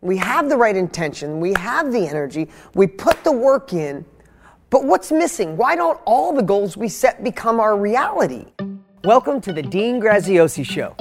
[0.00, 4.04] We have the right intention, we have the energy, we put the work in,
[4.70, 5.56] but what's missing?
[5.56, 8.46] Why don't all the goals we set become our reality?
[9.02, 10.94] Welcome to the Dean Graziosi Show.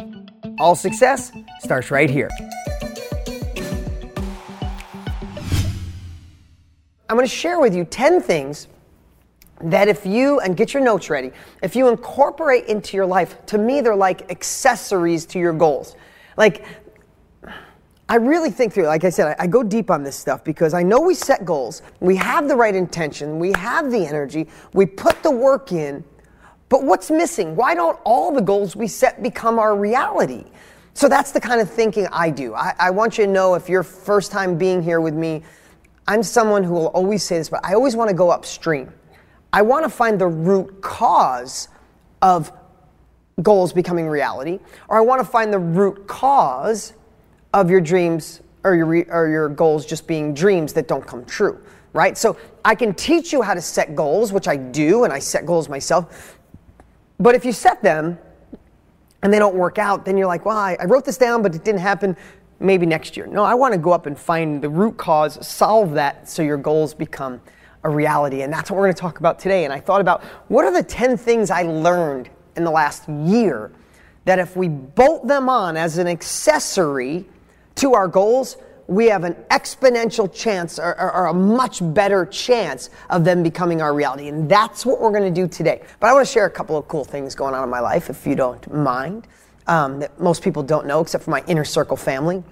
[0.59, 2.31] All success starts right here.
[7.07, 8.67] I'm going to share with you 10 things
[9.61, 13.59] that if you, and get your notes ready, if you incorporate into your life, to
[13.59, 15.95] me, they're like accessories to your goals.
[16.35, 16.65] Like,
[18.09, 20.73] I really think through, like I said, I, I, go deep on this stuff because
[20.73, 24.85] I know we set goals, we have the right intention, we have the energy, we
[24.85, 26.05] put the work in,
[26.69, 27.55] but what's missing?
[27.55, 30.45] Why don't all the goals we set become our reality?
[30.93, 32.55] So that's the kind of thinking I do.
[32.55, 35.43] I, I want you to know if you're first time being here with me,
[36.07, 38.91] I'm someone who will always say this, but I always want to go upstream.
[39.51, 41.67] I want to find the root cause
[42.21, 42.51] of
[43.41, 46.93] goals becoming reality, or I want to find the root cause
[47.61, 51.59] of your dreams or your, or your goals just being dreams that don't come true,
[51.93, 52.17] right?
[52.17, 55.45] So I can teach you how to set goals, which I do, and I set
[55.45, 56.37] goals myself.
[57.19, 58.19] But if you set them
[59.23, 61.55] and they don't work out, then you're like, well, I, I wrote this down, but
[61.55, 62.15] it didn't happen.
[62.59, 63.25] Maybe next year.
[63.27, 66.57] No, I want to go up and find the root cause, solve that so your
[66.57, 67.41] goals become
[67.83, 68.41] a reality.
[68.41, 69.63] And that's what we're going to talk about today.
[69.63, 73.71] And I thought about what are the 10 things I learned in the last year
[74.25, 77.25] that if we bolt them on as an accessory,
[77.77, 82.89] to our goals, we have an exponential chance or, or, or, a much better chance
[83.09, 84.29] of them becoming our reality.
[84.29, 85.83] And that's what we're going to do today.
[85.99, 88.09] But I want to share a couple of cool things going on in my life,
[88.09, 89.27] if you don't mind,
[89.67, 92.43] um, that most people don't know, except for my inner circle family.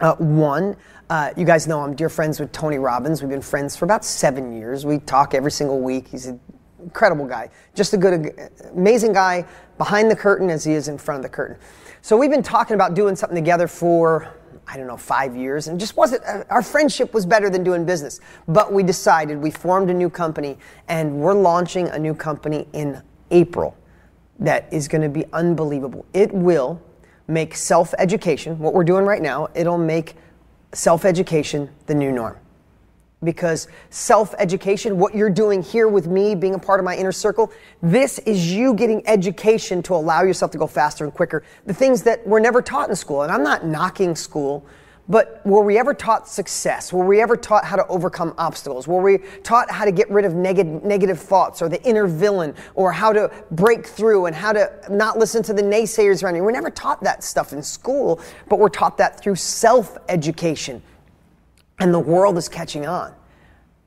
[0.00, 0.76] Uh, one,
[1.10, 3.20] uh, you guys know I'm dear friends with Tony Robbins.
[3.20, 4.86] We've been friends for about seven years.
[4.86, 6.06] We talk every single week.
[6.06, 6.38] He's an
[6.80, 9.44] incredible guy, just a good, amazing guy
[9.76, 11.56] behind the curtain as he is in front of the curtain.
[12.00, 14.32] So we've been talking about doing something together for
[14.70, 17.84] I don't know, five years, and just wasn't, uh, our friendship was better than doing
[17.86, 18.20] business.
[18.46, 23.02] But we decided, we formed a new company, and we're launching a new company in
[23.30, 23.76] April
[24.38, 26.04] that is going to be unbelievable.
[26.12, 26.80] It will
[27.26, 30.16] make self education, what we're doing right now, it'll make
[30.72, 32.36] self education the new norm
[33.24, 37.12] because self education, what you're doing here with me, being a part of my inner
[37.12, 37.52] circle,
[37.82, 41.42] this is you getting education to allow yourself to go faster and quicker.
[41.66, 43.22] The things that were never taught in school.
[43.22, 44.64] And I'm not knocking school,
[45.08, 46.92] but were we ever taught success?
[46.92, 48.86] Were we ever taught how to overcome obstacles?
[48.86, 52.54] Were we taught how to get rid of neg- negative thoughts or the inner villain
[52.74, 56.44] or how to break through and how to not listen to the naysayers around you?
[56.44, 60.82] We're never taught that stuff in school, but we're taught that through self education.
[61.78, 63.14] And the world is catching on.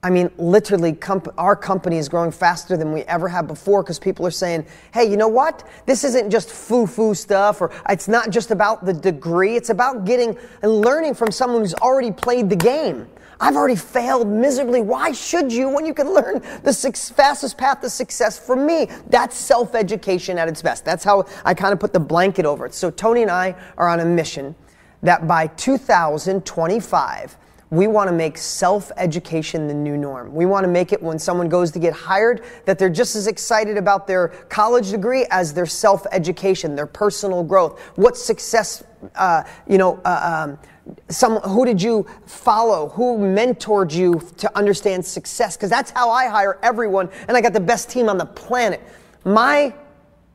[0.04, 4.00] I mean, literally, comp- our company is growing faster than we ever have before because
[4.00, 5.68] people are saying, hey, you know what?
[5.86, 9.56] This isn't just foo foo stuff, or it's not just about the degree.
[9.56, 13.08] It's about getting and learning from someone who's already played the game.
[13.40, 14.82] I've already failed miserably.
[14.82, 16.74] Why should you when you can learn the
[17.16, 18.88] fastest path to success from me?
[19.08, 20.84] That's self education at its best.
[20.84, 22.74] That's how I kind of put the blanket over it.
[22.74, 24.56] So, Tony and I are on a mission
[25.02, 27.38] that by 2025,
[27.72, 30.36] we want to make self education the new norm.
[30.36, 33.28] We want to make it when someone goes to get hired that they're just as
[33.28, 37.80] excited about their college degree as their self education, their personal growth.
[37.96, 38.84] What success,
[39.16, 42.90] uh, you know, uh, um, some, who did you follow?
[42.90, 45.56] Who mentored you to understand success?
[45.56, 48.82] Because that's how I hire everyone, and I got the best team on the planet.
[49.24, 49.74] My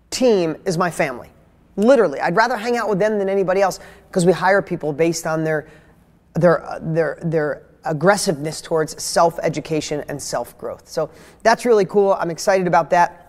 [0.08, 1.30] team is my family.
[1.76, 5.26] Literally, I'd rather hang out with them than anybody else because we hire people based
[5.26, 5.68] on their
[6.36, 10.88] their, their, their aggressiveness towards self education and self growth.
[10.88, 11.10] So
[11.42, 12.14] that's really cool.
[12.14, 13.22] I'm excited about that.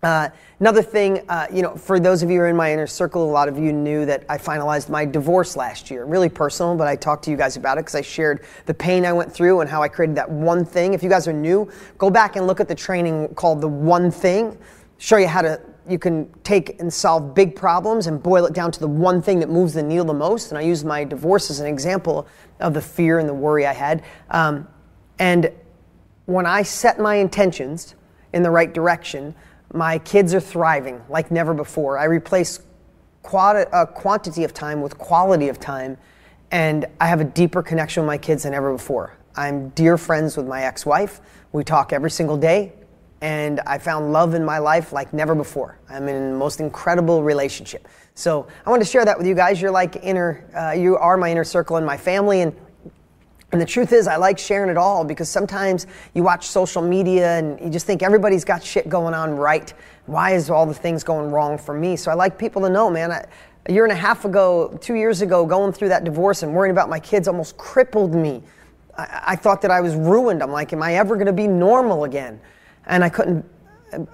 [0.00, 0.28] Uh,
[0.60, 3.28] another thing, uh, you know, for those of you who are in my inner circle,
[3.28, 6.04] a lot of you knew that I finalized my divorce last year.
[6.04, 9.04] Really personal, but I talked to you guys about it because I shared the pain
[9.04, 10.94] I went through and how I created that one thing.
[10.94, 11.68] If you guys are new,
[11.98, 14.56] go back and look at the training called The One Thing.
[14.98, 18.70] Show you how to you can take and solve big problems and boil it down
[18.72, 20.50] to the one thing that moves the needle the most.
[20.50, 22.26] And I use my divorce as an example
[22.60, 24.02] of the fear and the worry I had.
[24.30, 24.68] Um,
[25.18, 25.50] and
[26.26, 27.94] when I set my intentions
[28.32, 29.34] in the right direction,
[29.72, 31.98] my kids are thriving like never before.
[31.98, 32.60] I replace
[33.22, 35.96] quad- uh, quantity of time with quality of time,
[36.50, 39.16] and I have a deeper connection with my kids than ever before.
[39.36, 41.20] I'm dear friends with my ex wife.
[41.52, 42.72] We talk every single day
[43.20, 45.78] and I found love in my life like never before.
[45.88, 47.88] I'm in the most incredible relationship.
[48.14, 49.60] So I want to share that with you guys.
[49.60, 52.54] You're like inner, uh, you are my inner circle and my family, and
[53.50, 57.38] and the truth is, I like sharing it all because sometimes you watch social media
[57.38, 59.72] and you just think everybody's got shit going on right.
[60.04, 61.96] Why is all the things going wrong for me?
[61.96, 63.10] So I like people to know, man.
[63.10, 63.24] I,
[63.64, 66.72] a year and a half ago, two years ago, going through that divorce and worrying
[66.72, 68.42] about my kids almost crippled me.
[68.98, 70.42] I, I thought that I was ruined.
[70.42, 72.40] I'm like, am I ever going to be normal again?
[72.88, 73.44] And I couldn't,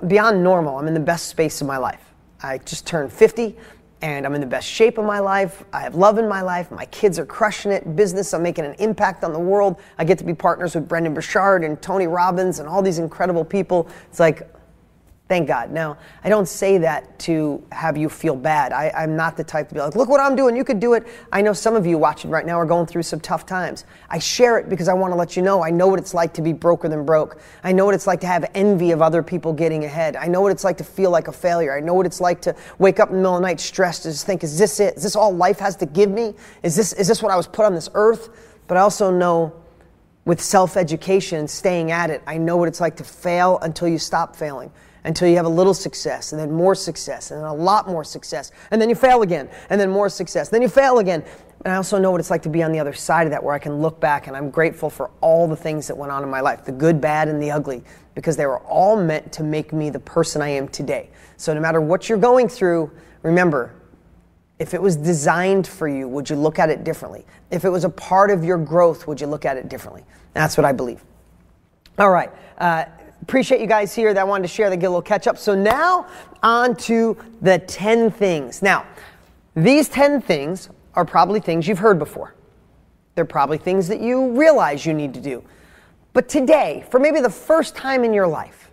[0.06, 2.12] beyond normal, I'm in the best space of my life.
[2.42, 3.56] I just turned 50
[4.02, 5.64] and I'm in the best shape of my life.
[5.72, 6.70] I have love in my life.
[6.70, 7.96] My kids are crushing it.
[7.96, 9.80] Business, I'm making an impact on the world.
[9.96, 13.44] I get to be partners with Brendon Burchard and Tony Robbins and all these incredible
[13.44, 13.88] people.
[14.10, 14.46] It's like,
[15.26, 15.70] Thank God.
[15.70, 18.74] Now, I don't say that to have you feel bad.
[18.74, 20.92] I, am not the type to be like, look what I'm doing, you could do
[20.92, 21.06] it.
[21.32, 23.86] I know some of you watching right now are going through some tough times.
[24.10, 26.34] I share it because I want to let you know I know what it's like
[26.34, 27.40] to be broker than broke.
[27.62, 30.14] I know what it's like to have envy of other people getting ahead.
[30.14, 31.74] I know what it's like to feel like a failure.
[31.74, 34.04] I know what it's like to wake up in the middle of the night stressed
[34.04, 34.94] and just think, is this it?
[34.98, 36.34] Is this all life has to give me?
[36.62, 38.28] Is this, is this what I was put on this earth?
[38.66, 39.54] But I also know
[40.26, 43.88] with self education and staying at it, I know what it's like to fail until
[43.88, 44.70] you stop failing
[45.04, 48.04] until you have a little success and then more success and then a lot more
[48.04, 51.22] success and then you fail again and then more success then you fail again.
[51.64, 53.42] And i also know what it's like to be on the other side of that
[53.42, 56.22] where i can look back and i'm grateful for all the things that went on
[56.22, 57.82] in my life the good bad and the ugly
[58.14, 61.10] because they were all meant to make me the person i am today.
[61.36, 62.90] So no matter what you're going through
[63.22, 63.74] remember
[64.58, 67.26] if it was designed for you would you look at it differently?
[67.50, 70.04] If it was a part of your growth would you look at it differently?
[70.32, 71.04] That's what i believe.
[71.98, 72.84] All right uh,
[73.24, 75.38] appreciate you guys here that wanted to share that get a little catch up.
[75.38, 76.06] So now
[76.42, 78.60] on to the 10 things.
[78.60, 78.84] Now,
[79.56, 82.34] these 10 things are probably things you've heard before.
[83.14, 85.42] They're probably things that you realize you need to do.
[86.12, 88.70] But today, for maybe the first time in your life,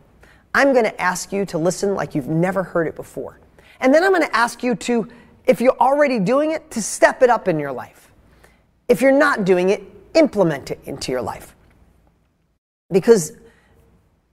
[0.53, 3.39] I'm going to ask you to listen like you've never heard it before.
[3.79, 5.07] And then I'm going to ask you to,
[5.47, 8.11] if you're already doing it, to step it up in your life.
[8.89, 9.81] If you're not doing it,
[10.13, 11.55] implement it into your life.
[12.91, 13.31] Because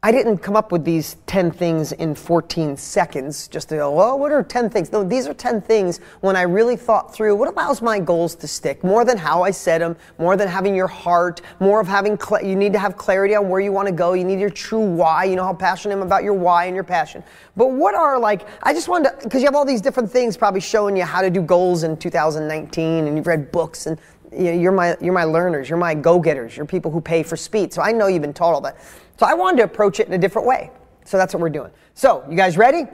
[0.00, 4.16] I didn't come up with these 10 things in 14 seconds just to go, well,
[4.16, 4.92] what are 10 things?
[4.92, 8.46] No, these are 10 things when I really thought through what allows my goals to
[8.46, 12.16] stick more than how I set them, more than having your heart, more of having,
[12.16, 14.12] cl- you need to have clarity on where you want to go.
[14.12, 15.24] You need your true why.
[15.24, 17.24] You know how passionate I am about your why and your passion.
[17.56, 20.36] But what are like, I just wanted to, because you have all these different things
[20.36, 23.98] probably showing you how to do goals in 2019 and you've read books and
[24.32, 27.72] you're my, you're my learners, you're my go-getters, you're people who pay for speed.
[27.72, 28.78] So I know you've been taught all that.
[29.18, 30.70] So I wanted to approach it in a different way.
[31.04, 31.70] So that's what we're doing.
[31.94, 32.86] So, you guys ready?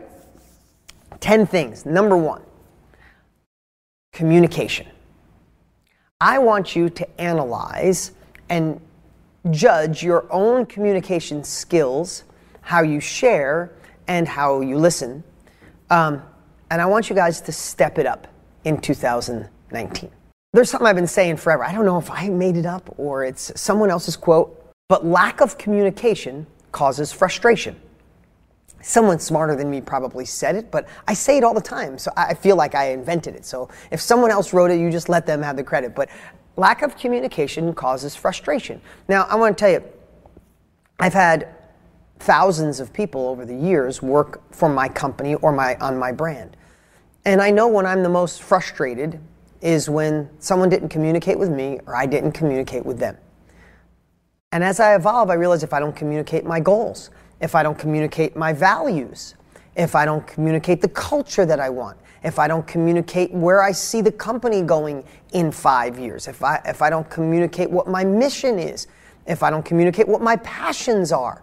[1.21, 1.85] 10 things.
[1.85, 2.43] Number one,
[4.13, 4.87] communication.
[6.21, 8.13] I want you to analyze
[8.49, 8.81] and
[9.51, 12.25] judge your own communication skills,
[12.61, 13.73] how you share,
[14.07, 15.25] and how you listen.
[15.91, 16.23] Um,
[16.71, 18.27] and I want you guys to step it up
[18.65, 20.11] in 2019.
[20.55, 21.65] There's something I've been saying forever.
[21.65, 25.41] I don't know if I made it up or it's someone else's quote, but lack
[25.41, 27.75] of communication causes frustration.
[28.81, 32.13] Someone smarter than me probably said it, but I say it all the time, so
[32.17, 33.45] I feel like I invented it.
[33.45, 35.93] So if someone else wrote it, you just let them have the credit.
[35.93, 36.09] But
[36.57, 38.81] lack of communication causes frustration.
[39.09, 39.83] Now, I want to tell you,
[41.01, 41.49] I've had
[42.21, 46.57] thousands of people over the years work for my company or my on my brand.
[47.25, 49.19] And I know when I'm the most frustrated
[49.65, 53.17] is when someone didn't communicate with me or I didn't communicate with them.
[54.53, 57.77] And as I evolve, I realize if I don't communicate my goals, if I don't
[57.77, 59.35] communicate my values,
[59.75, 63.73] if I don't communicate the culture that I want, if I don't communicate where I
[63.73, 65.03] see the company going
[65.33, 68.87] in five years, if I, if I don't communicate what my mission is,
[69.27, 71.43] if I don't communicate what my passions are,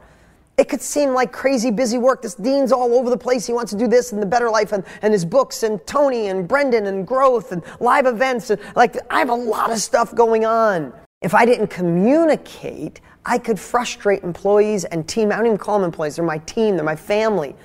[0.62, 2.22] it could seem like crazy busy work.
[2.22, 3.48] This Dean's all over the place.
[3.48, 6.27] He wants to do this and the better life and, and his books and Tony
[6.27, 8.51] and Brendon and growth and live events.
[8.51, 10.94] And like, I have a lot of stuff going on.
[11.24, 15.32] If I didn't communicate, I could frustrate employees and team.
[15.32, 17.56] I don't even call them employees, they're my team, they're my family.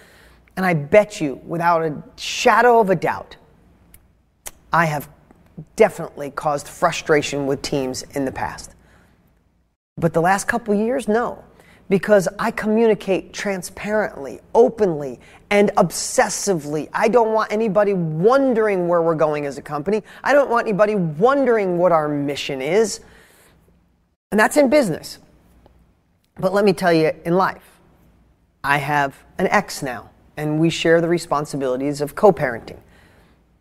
[0.57, 3.37] And I bet you, without a shadow of a doubt,
[4.73, 5.11] I have
[5.77, 8.75] definitely caused frustration with teams in the past.
[9.99, 11.45] But the last couple years, no.
[11.89, 16.89] Because I communicate transparently, openly, and obsessively.
[16.93, 20.03] I don't want anybody wondering where we're going as a company.
[20.25, 23.01] I don't want anybody wondering what our mission is.
[24.33, 25.19] And that's in business.
[26.39, 27.63] But let me tell you, in life,
[28.65, 32.79] I have an ex now, and we share the responsibilities of co parenting.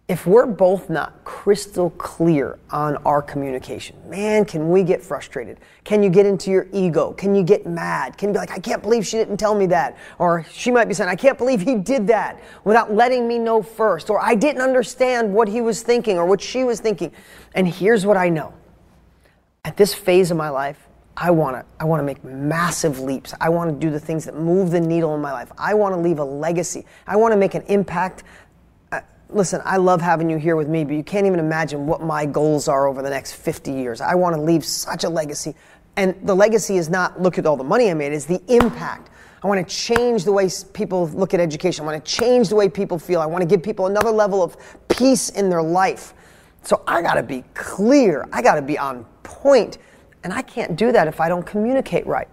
[0.08, 5.60] If we're both not crystal clear on our communication, man, can we get frustrated?
[5.84, 7.14] Can you get into your ego?
[7.14, 8.16] Can you get mad?
[8.16, 9.98] Can you be like, I can't believe she didn't tell me that?
[10.20, 13.64] Or she might be saying, I can't believe he did that without letting me know
[13.64, 14.12] first.
[14.12, 17.12] Or I didn't understand what he was thinking or what she was thinking.
[17.56, 18.54] And here's what I know
[19.64, 23.34] at this phase of my life, I want to I want to make massive leaps.
[23.40, 25.52] I want to do the things that move the needle in my life.
[25.58, 26.86] I want to leave a legacy.
[27.08, 28.24] I want to make an impact.
[29.36, 32.25] Listen, I love having you here with me, but you can't even imagine what my
[32.25, 34.00] goals are over the next 50 years.
[34.00, 35.54] I want to leave such a legacy.
[35.98, 39.10] And the legacy is not look at all the money I made, it's the impact.
[39.44, 41.84] I want to change the way people look at education.
[41.84, 43.20] I want to change the way people feel.
[43.20, 44.56] I want to give people another level of
[44.88, 46.13] peace in their life.
[46.63, 48.25] So I got to be clear.
[48.32, 49.80] I got to be on point.
[50.24, 52.30] And I can't do that if I don't communicate right.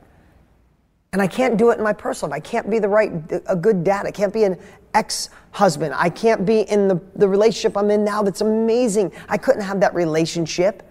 [1.12, 2.38] And I can't do it in my personal life.
[2.38, 3.12] I can't be the right,
[3.46, 4.06] a good dad.
[4.06, 4.58] I can't be an
[4.94, 5.92] ex husband.
[5.94, 9.12] I can't be in the, the relationship I'm in now that's amazing.
[9.28, 10.82] I couldn't have that relationship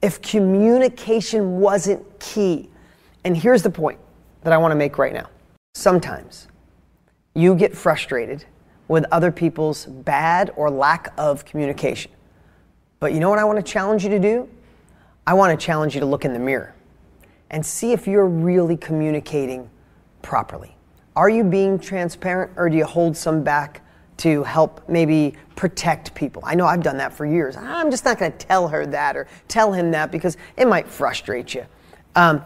[0.00, 2.70] if communication wasn't key.
[3.24, 3.98] And here's the point
[4.42, 5.28] that I want to make right now.
[5.74, 6.48] Sometimes
[7.34, 8.46] you get frustrated
[8.88, 12.10] with other people's bad or lack of communication.
[13.00, 14.48] But you know what I want to challenge you to do?
[15.26, 16.74] I want to challenge you to look in the mirror
[17.50, 19.70] and see if you're really communicating
[20.22, 20.76] properly.
[21.16, 23.82] Are you being transparent or do you hold some back
[24.18, 26.42] to help maybe protect people?
[26.44, 27.56] I know I've done that for years.
[27.56, 30.88] I'm just not going to tell her that or tell him that because it might
[30.88, 31.66] frustrate you.
[32.14, 32.44] Um,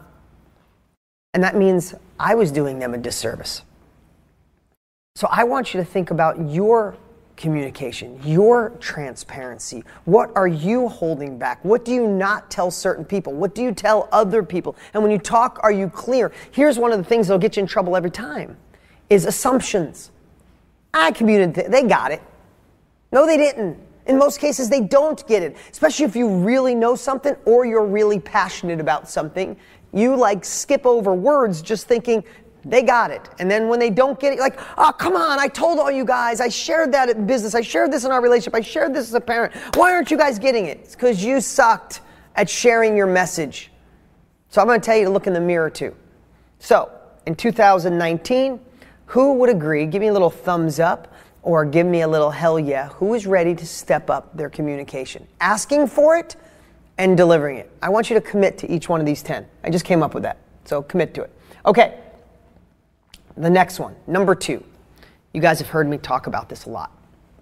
[1.34, 3.62] and that means I was doing them a disservice.
[5.14, 6.96] So I want you to think about your
[7.42, 9.82] communication, your transparency.
[10.04, 11.62] What are you holding back?
[11.64, 13.32] What do you not tell certain people?
[13.32, 14.76] What do you tell other people?
[14.94, 16.32] And when you talk, are you clear?
[16.52, 18.56] Here's one of the things that'll get you in trouble every time
[19.10, 20.12] is assumptions.
[20.94, 22.22] I communicated, they got it.
[23.10, 23.76] No, they didn't.
[24.06, 27.84] In most cases, they don't get it, especially if you really know something or you're
[27.84, 29.56] really passionate about something.
[29.92, 32.22] You like skip over words just thinking
[32.64, 33.28] they got it.
[33.38, 36.04] And then when they don't get it, like, oh, come on, I told all you
[36.04, 36.40] guys.
[36.40, 37.54] I shared that in business.
[37.54, 38.54] I shared this in our relationship.
[38.54, 39.54] I shared this as a parent.
[39.74, 40.78] Why aren't you guys getting it?
[40.78, 42.00] It's because you sucked
[42.36, 43.70] at sharing your message.
[44.48, 45.94] So I'm going to tell you to look in the mirror too.
[46.58, 46.90] So
[47.26, 48.60] in 2019,
[49.06, 49.86] who would agree?
[49.86, 52.88] Give me a little thumbs up or give me a little hell yeah.
[52.90, 55.26] Who is ready to step up their communication?
[55.40, 56.36] Asking for it
[56.98, 57.70] and delivering it.
[57.82, 59.46] I want you to commit to each one of these 10.
[59.64, 60.38] I just came up with that.
[60.64, 61.32] So commit to it.
[61.66, 61.98] Okay.
[63.36, 64.64] The next one, number two.
[65.32, 66.92] You guys have heard me talk about this a lot,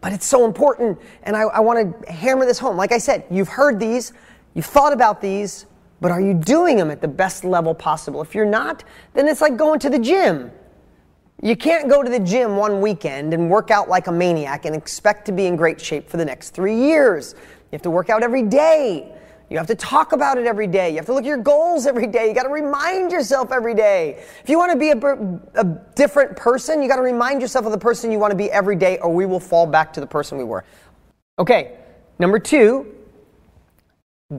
[0.01, 0.99] but it's so important.
[1.25, 2.77] And I, I want to hammer this home.
[2.77, 4.13] Like I said, you've heard these,
[4.55, 5.67] you've thought about these,
[6.01, 8.23] but are you doing them at the best level possible?
[8.23, 10.53] If you're not, then it's like going to the gym.
[11.43, 14.77] You can't go to the gym one weekend and work out like a maniac and
[14.77, 17.35] expect to be in great shape for the next three years.
[17.39, 19.15] You have to work out every day.
[19.51, 20.91] You have to talk about it every day.
[20.91, 22.29] You have to look at your goals every day.
[22.29, 24.25] You got to remind yourself every day.
[24.43, 25.65] If you want to be a, a
[25.97, 28.77] different person, you got to remind yourself of the person you want to be every
[28.77, 30.65] day, or we will fall back to the person we were.
[31.41, 31.79] Okay,
[32.21, 32.95] number two,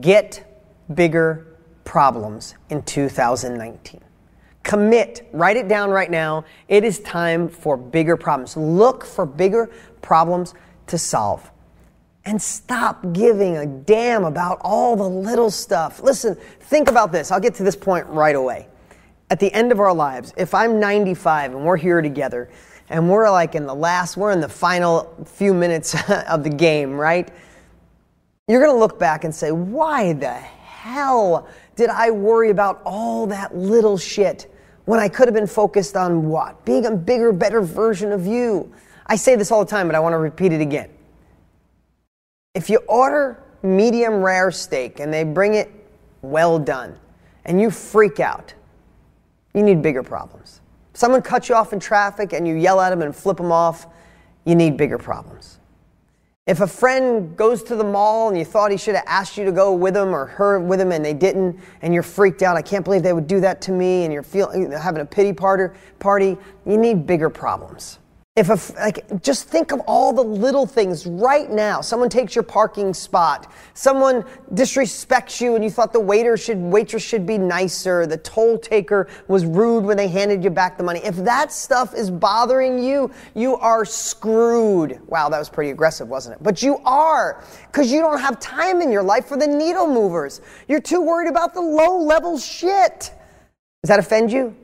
[0.00, 0.64] get
[0.94, 4.00] bigger problems in 2019.
[4.62, 6.46] Commit, write it down right now.
[6.68, 8.56] It is time for bigger problems.
[8.56, 10.54] Look for bigger problems
[10.86, 11.51] to solve
[12.24, 16.00] and stop giving a damn about all the little stuff.
[16.00, 17.30] Listen, think about this.
[17.30, 18.68] I'll get to this point right away.
[19.30, 22.50] At the end of our lives, if I'm 95 and we're here together
[22.90, 25.96] and we're like in the last, we're in the final few minutes
[26.28, 27.32] of the game, right?
[28.46, 33.26] You're going to look back and say, why the hell did I worry about all
[33.28, 34.52] that little shit
[34.84, 36.64] when I could have been focused on what?
[36.64, 38.72] Being a bigger, better version of you.
[39.06, 40.90] I say this all the time, but I want to repeat it again.
[42.54, 45.70] If you order medium rare steak and they bring it
[46.20, 46.98] well done
[47.46, 48.52] and you freak out,
[49.54, 50.60] you need bigger problems.
[50.92, 53.86] Someone cuts you off in traffic and you yell at them and flip them off,
[54.44, 55.58] you need bigger problems.
[56.44, 59.44] If a friend goes to the mall and you thought he should have asked you
[59.44, 62.56] to go with him or her with him and they didn't, and you're freaked out,
[62.56, 65.32] I can't believe they would do that to me, and you're feeling having a pity
[65.32, 68.00] party, you need bigger problems.
[68.34, 71.82] If a, like just think of all the little things right now.
[71.82, 73.52] Someone takes your parking spot.
[73.74, 74.22] Someone
[74.54, 78.06] disrespects you and you thought the waiter should waitress should be nicer.
[78.06, 81.00] The toll taker was rude when they handed you back the money.
[81.04, 84.98] If that stuff is bothering you, you are screwed.
[85.08, 86.42] Wow, that was pretty aggressive, wasn't it?
[86.42, 90.40] But you are cuz you don't have time in your life for the needle movers.
[90.68, 93.12] You're too worried about the low level shit.
[93.82, 94.56] Does that offend you?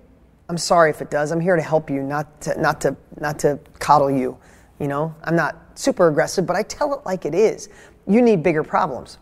[0.49, 1.31] I'm sorry if it does.
[1.31, 4.39] I'm here to help you, not to, not to, not to coddle you.
[4.79, 7.69] You know, I'm not super aggressive, but I tell it like it is.
[8.07, 9.19] You need bigger problems.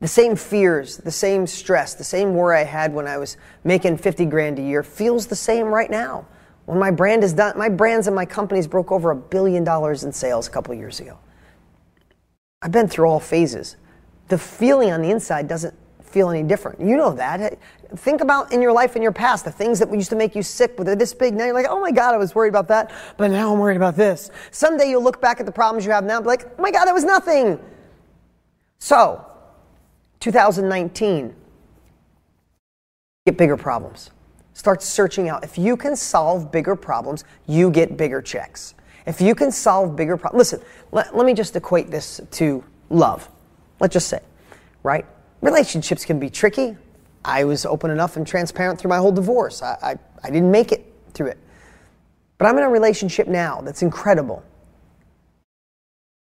[0.00, 3.98] The same fears, the same stress, the same worry I had when I was making
[3.98, 6.26] 50 grand a year feels the same right now.
[6.66, 10.04] When my brand is done, my brands and my companies broke over a billion dollars
[10.04, 11.18] in sales a couple years ago.
[12.62, 13.76] I've been through all phases.
[14.28, 16.80] The feeling on the inside doesn't feel any different.
[16.80, 17.58] You know that.
[17.96, 20.42] Think about in your life in your past the things that used to make you
[20.42, 21.34] sick, but they're this big.
[21.34, 23.76] Now you're like, oh my God, I was worried about that, but now I'm worried
[23.76, 24.30] about this.
[24.50, 26.70] Someday you'll look back at the problems you have now and be like, oh my
[26.70, 27.58] God, that was nothing.
[28.78, 29.24] So,
[30.20, 31.34] 2019,
[33.26, 34.10] get bigger problems.
[34.54, 35.44] Start searching out.
[35.44, 38.74] If you can solve bigger problems, you get bigger checks.
[39.06, 43.28] If you can solve bigger problems, listen, let, let me just equate this to love.
[43.80, 44.20] Let's just say,
[44.82, 45.04] right?
[45.40, 46.76] Relationships can be tricky.
[47.24, 49.62] I was open enough and transparent through my whole divorce.
[49.62, 51.38] I, I, I didn't make it through it.
[52.38, 54.42] But I'm in a relationship now that's incredible.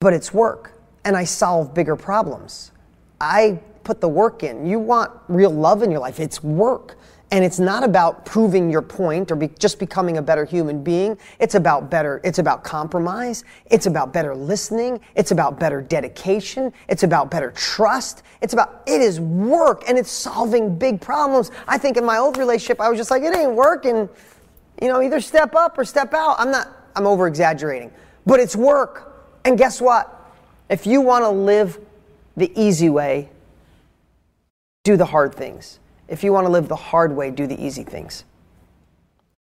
[0.01, 2.73] But it's work, and I solve bigger problems.
[3.21, 4.67] I put the work in.
[4.67, 6.97] You want real love in your life, it's work.
[7.33, 11.17] And it's not about proving your point or be, just becoming a better human being.
[11.39, 13.45] It's about better, it's about compromise.
[13.67, 15.01] It's about better listening.
[15.15, 16.73] It's about better dedication.
[16.89, 18.25] It's about better trust.
[18.43, 21.53] It's about, it is work and it's solving big problems.
[21.69, 24.09] I think in my old relationship, I was just like, it ain't working.
[24.83, 26.37] You know, either step up or step out.
[26.39, 27.93] I'm not, I'm over exaggerating,
[28.27, 29.29] but it's work.
[29.45, 30.17] And guess what?
[30.69, 31.79] If you want to live
[32.37, 33.29] the easy way,
[34.85, 35.80] do the hard things.
[36.11, 38.25] If you want to live the hard way, do the easy things.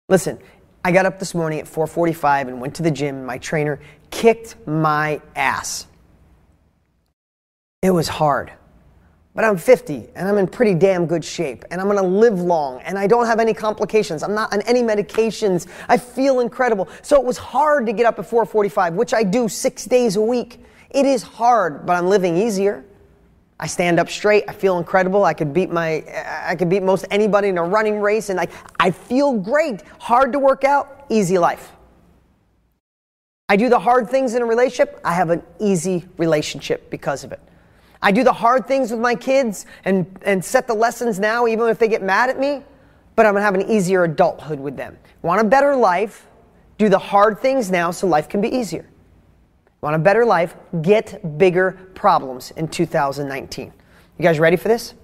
[0.09, 0.39] Listen,
[0.85, 3.25] I got up this morning at 4:45 and went to the gym.
[3.25, 5.87] My trainer kicked my ass.
[7.83, 8.53] It was hard.
[9.35, 12.41] But I'm 50 and I'm in pretty damn good shape and I'm going to live
[12.41, 14.23] long and I don't have any complications.
[14.23, 15.67] I'm not on any medications.
[15.89, 16.89] I feel incredible.
[17.03, 20.23] So it was hard to get up at 4:45, which I do 6 days a
[20.23, 20.65] week.
[20.91, 22.85] It is hard, but I'm living easier.
[23.61, 24.45] I stand up straight.
[24.47, 25.25] I feel incredible.
[25.25, 26.05] I could beat my,
[26.47, 28.47] I could beat most anybody in a running race, and I,
[28.79, 29.83] I feel great.
[29.99, 31.73] Hard to work out, easy life.
[33.49, 35.01] I do the hard things in a relationship.
[35.05, 37.41] I have an easy relationship because of it.
[38.01, 41.69] I do the hard things with my kids and, and set the lessons now, even
[41.69, 42.63] if they get mad at me,
[43.17, 44.97] but I'm gonna have an easier adulthood with them.
[45.23, 46.27] Want a better life?
[46.77, 48.89] Do the hard things now so life can be easier.
[49.81, 50.57] Want a better life?
[50.83, 53.73] Get bigger problems in 2019.
[54.19, 54.95] You guys ready for this?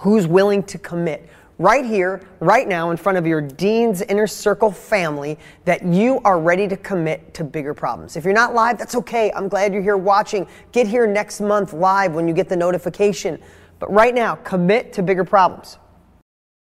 [0.00, 4.72] Who's willing to commit right here, right now, in front of your Dean's Inner Circle
[4.72, 8.16] family that you are ready to commit to bigger problems?
[8.16, 9.30] If you're not live, that's okay.
[9.32, 10.48] I'm glad you're here watching.
[10.72, 13.38] Get here next month live when you get the notification.
[13.78, 15.78] But right now, commit to bigger problems.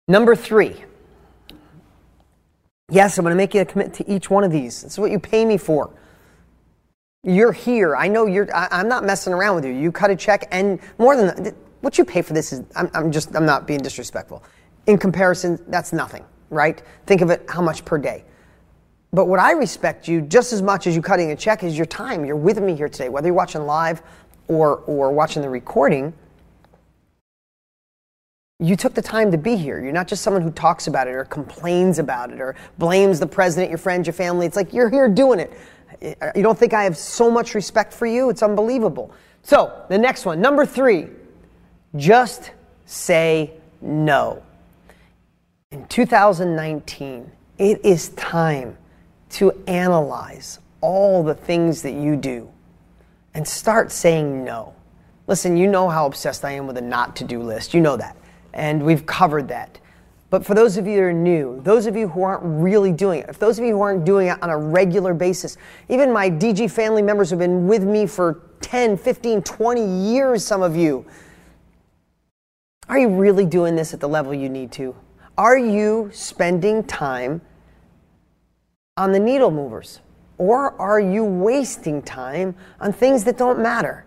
[0.08, 0.86] Number three.
[2.92, 4.84] Yes, I'm going to make you commit to each one of these.
[4.84, 5.92] This is what you pay me for.
[7.26, 7.96] You're here.
[7.96, 9.72] I know you're, I, am not messing around with you.
[9.72, 12.90] You cut a check and more than that, what you pay for this is, I'm,
[12.94, 14.44] I'm just, I'm not being disrespectful.
[14.86, 16.82] In comparison, that's nothing, right?
[17.08, 18.24] Think of it how much per day.
[19.12, 21.88] But what I respect you just as much as you cutting a check is your
[21.88, 22.26] time.
[22.26, 24.04] You're with me here today, whether you're watching live
[24.48, 26.14] or, or watching the recording.
[28.60, 29.82] You took the time to be here.
[29.82, 33.28] You're not just someone who talks about it or complains about it or blames the
[33.28, 34.46] president, your friends, your family.
[34.46, 35.52] It's like you're here doing it.
[36.02, 38.30] You don't think I have so much respect for you?
[38.30, 39.14] It's unbelievable.
[39.44, 41.08] So, the next one, number three,
[41.96, 42.52] just
[42.86, 44.42] say no.
[45.72, 48.78] In 2019, it is time
[49.32, 52.50] to analyze all the things that you do
[53.34, 54.74] and start saying no.
[55.28, 57.74] Listen, you know how obsessed I am with a not to do list.
[57.74, 58.16] You know that.
[58.54, 59.80] And we've covered that.
[60.30, 63.22] But for those of you that are new, those of you who aren't really doing
[63.22, 65.58] it, if those of you who aren't doing it on a regular basis,
[65.88, 70.62] even my DG family members who've been with me for 10, 15, 20 years, some
[70.62, 71.06] of you,
[72.90, 74.96] are you really doing this at the level you need to?
[75.38, 77.42] Are you spending time
[78.98, 80.02] on the needle movers?
[80.38, 84.06] Or are you wasting time on things that don't matter?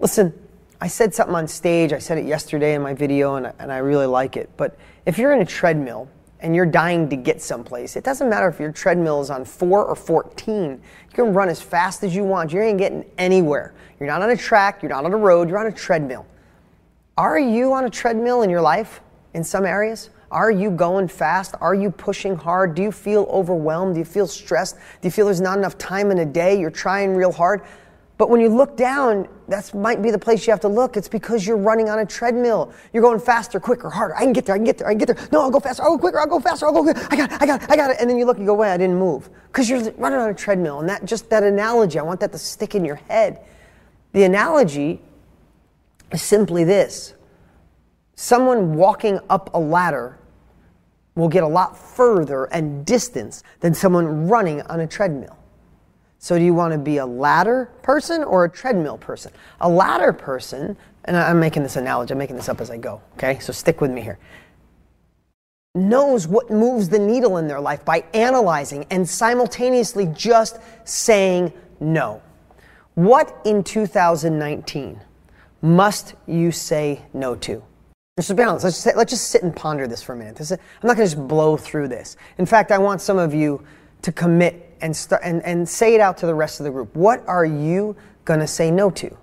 [0.00, 0.32] Listen,
[0.80, 3.78] I said something on stage, I said it yesterday in my video, and, and I
[3.78, 4.48] really like it.
[4.56, 6.08] But if you're in a treadmill
[6.40, 9.84] and you're dying to get someplace, it doesn't matter if your treadmill is on 4
[9.84, 10.70] or 14.
[10.70, 10.78] You
[11.12, 12.52] can run as fast as you want.
[12.52, 13.74] You ain't getting anywhere.
[13.98, 16.26] You're not on a track, you're not on a road, you're on a treadmill.
[17.16, 19.00] Are you on a treadmill in your life
[19.34, 20.10] in some areas?
[20.30, 21.56] Are you going fast?
[21.60, 22.76] Are you pushing hard?
[22.76, 23.94] Do you feel overwhelmed?
[23.94, 24.76] Do you feel stressed?
[24.76, 26.60] Do you feel there's not enough time in a day?
[26.60, 27.62] You're trying real hard?
[28.18, 30.96] But when you look down, that might be the place you have to look.
[30.96, 32.72] It's because you're running on a treadmill.
[32.92, 34.16] You're going faster, quicker, harder.
[34.16, 35.28] I can get there, I can get there, I can get there.
[35.30, 37.06] No, I'll go faster, I'll go quicker, I'll go faster, I'll go quicker.
[37.10, 37.96] I got it, I got it, I got it.
[38.00, 39.30] And then you look and go, wait, I didn't move.
[39.46, 40.80] Because you're running on a treadmill.
[40.80, 43.40] And that just that analogy, I want that to stick in your head.
[44.12, 45.00] The analogy
[46.10, 47.14] is simply this
[48.16, 50.18] someone walking up a ladder
[51.14, 55.36] will get a lot further and distance than someone running on a treadmill.
[56.20, 59.32] So, do you want to be a ladder person or a treadmill person?
[59.60, 63.00] A ladder person, and I'm making this analogy, I'm making this up as I go,
[63.14, 63.38] okay?
[63.38, 64.18] So stick with me here.
[65.76, 72.20] Knows what moves the needle in their life by analyzing and simultaneously just saying no.
[72.94, 75.00] What in 2019
[75.62, 77.62] must you say no to?
[78.16, 78.44] Let's be.
[78.44, 80.40] Let's just, let's just sit and ponder this for a minute.
[80.40, 82.16] Is, I'm not going to just blow through this.
[82.38, 83.64] In fact, I want some of you
[84.02, 86.94] to commit and, and, and say it out to the rest of the group.
[86.94, 89.16] What are you going to say no to?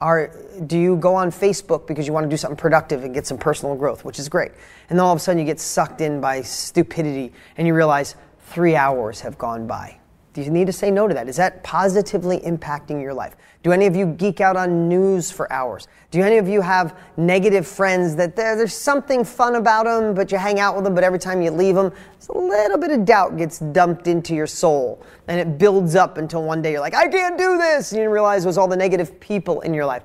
[0.00, 0.30] Are,
[0.66, 3.38] do you go on Facebook because you want to do something productive and get some
[3.38, 4.52] personal growth, which is great?
[4.90, 8.16] And then all of a sudden you get sucked in by stupidity and you realize
[8.40, 9.98] three hours have gone by.
[10.34, 11.28] Do you need to say no to that?
[11.28, 13.36] Is that positively impacting your life?
[13.62, 15.86] Do any of you geek out on news for hours?
[16.10, 20.38] Do any of you have negative friends that there's something fun about them, but you
[20.38, 21.92] hang out with them, but every time you leave them,
[22.28, 26.42] a little bit of doubt gets dumped into your soul and it builds up until
[26.42, 27.92] one day you're like, I can't do this.
[27.92, 30.02] And you realize it was all the negative people in your life.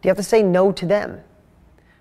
[0.00, 1.20] Do you have to say no to them?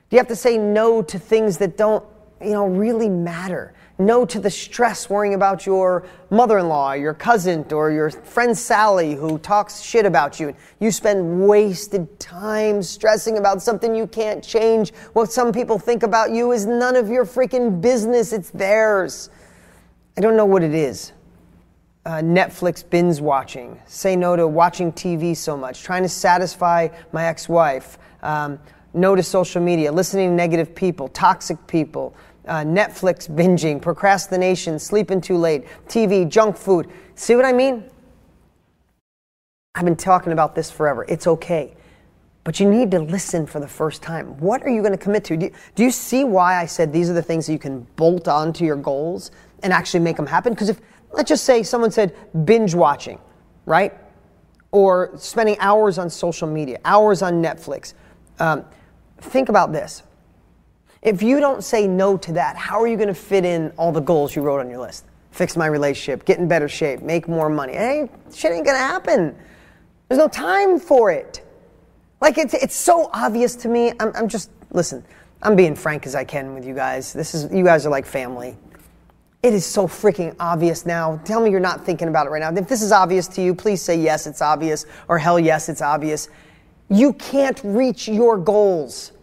[0.09, 2.05] Do you have to say no to things that don't,
[2.41, 3.73] you know, really matter?
[3.99, 8.55] No to the stress worrying about your mother in law, your cousin, or your friend
[8.55, 10.53] Sally who talks shit about you.
[10.79, 14.93] You spend wasted time stressing about something you can't change.
[15.13, 19.31] What some people think about you is none of your freaking business, it's theirs.
[20.17, 21.11] I don't know what it is.
[22.03, 27.25] Uh, Netflix binge watching, say no to watching TV so much, trying to satisfy my
[27.25, 28.57] ex wife, um,
[28.93, 32.15] no to social media, listening to negative people, toxic people,
[32.47, 36.89] uh, Netflix binging, procrastination, sleeping too late, TV, junk food.
[37.13, 37.83] See what I mean?
[39.75, 41.05] I've been talking about this forever.
[41.07, 41.75] It's okay.
[42.43, 44.39] But you need to listen for the first time.
[44.39, 45.35] What are you going to commit to?
[45.35, 47.85] Do you, do you see why I said these are the things that you can
[47.97, 49.31] bolt onto your goals
[49.63, 50.53] and actually make them happen?
[50.53, 50.79] Because if,
[51.11, 52.15] let's just say someone said
[52.45, 53.19] binge watching,
[53.65, 53.93] right?
[54.71, 57.93] Or spending hours on social media, hours on Netflix.
[58.39, 58.65] Um,
[59.19, 60.03] think about this
[61.01, 63.91] if you don't say no to that, how are you going to fit in all
[63.91, 65.05] the goals you wrote on your list?
[65.31, 67.73] Fix my relationship, get in better shape, make more money.
[67.73, 69.35] Hey, shit ain't going to happen.
[70.09, 71.45] There's no time for it.
[72.19, 73.93] Like, it's, it's so obvious to me.
[73.99, 75.05] I'm, I'm just, listen,
[75.43, 77.13] I'm being frank as I can with you guys.
[77.13, 78.57] This is, you guys are like family.
[79.47, 81.21] It is so freaking obvious now.
[81.23, 82.53] Tell me you're not thinking about it right now.
[82.53, 85.81] If this is obvious to you, please say yes, it's obvious, or hell yes, it's
[85.81, 86.27] obvious.
[86.89, 89.13] You can't reach your goals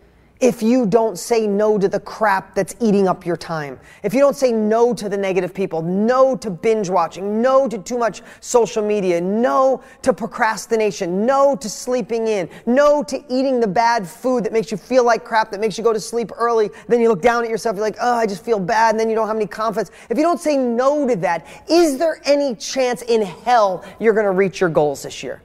[0.44, 4.20] if you don't say no to the crap that's eating up your time, if you
[4.20, 8.20] don't say no to the negative people, no to binge watching, no to too much
[8.40, 14.44] social media, no to procrastination, no to sleeping in, no to eating the bad food
[14.44, 17.08] that makes you feel like crap, that makes you go to sleep early, then you
[17.08, 19.26] look down at yourself, you're like, oh, I just feel bad, and then you don't
[19.26, 19.90] have any confidence.
[20.10, 24.30] If you don't say no to that, is there any chance in hell you're gonna
[24.30, 25.40] reach your goals this year?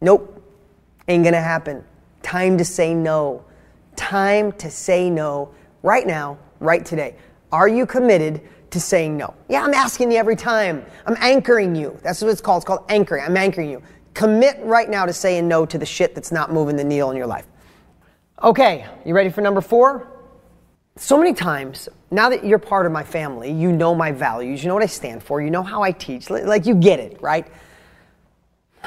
[0.00, 0.42] Nope.
[1.06, 1.84] Ain't gonna happen.
[2.22, 3.44] Time to say no
[3.96, 7.16] time to say no right now, right today.
[7.50, 9.34] Are you committed to saying no?
[9.48, 10.84] Yeah, I'm asking you every time.
[11.06, 11.98] I'm anchoring you.
[12.02, 12.62] That's what it's called.
[12.62, 13.24] It's called anchoring.
[13.24, 13.82] I'm anchoring you.
[14.14, 17.16] Commit right now to saying no to the shit that's not moving the needle in
[17.16, 17.46] your life.
[18.42, 20.08] Okay, you ready for number four?
[20.96, 24.68] So many times, now that you're part of my family, you know my values, you
[24.68, 27.46] know what I stand for, you know how I teach, like you get it, right?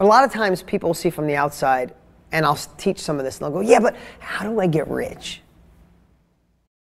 [0.00, 1.94] A lot of times people see from the outside,
[2.32, 4.88] and I'll teach some of this, and they'll go, Yeah, but how do I get
[4.88, 5.42] rich?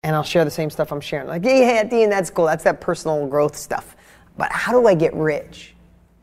[0.04, 1.28] And I'll share the same stuff I'm sharing.
[1.28, 2.46] Like, yeah, yeah, Dean, that's cool.
[2.46, 3.94] That's that personal growth stuff.
[4.36, 5.74] But how do I get rich?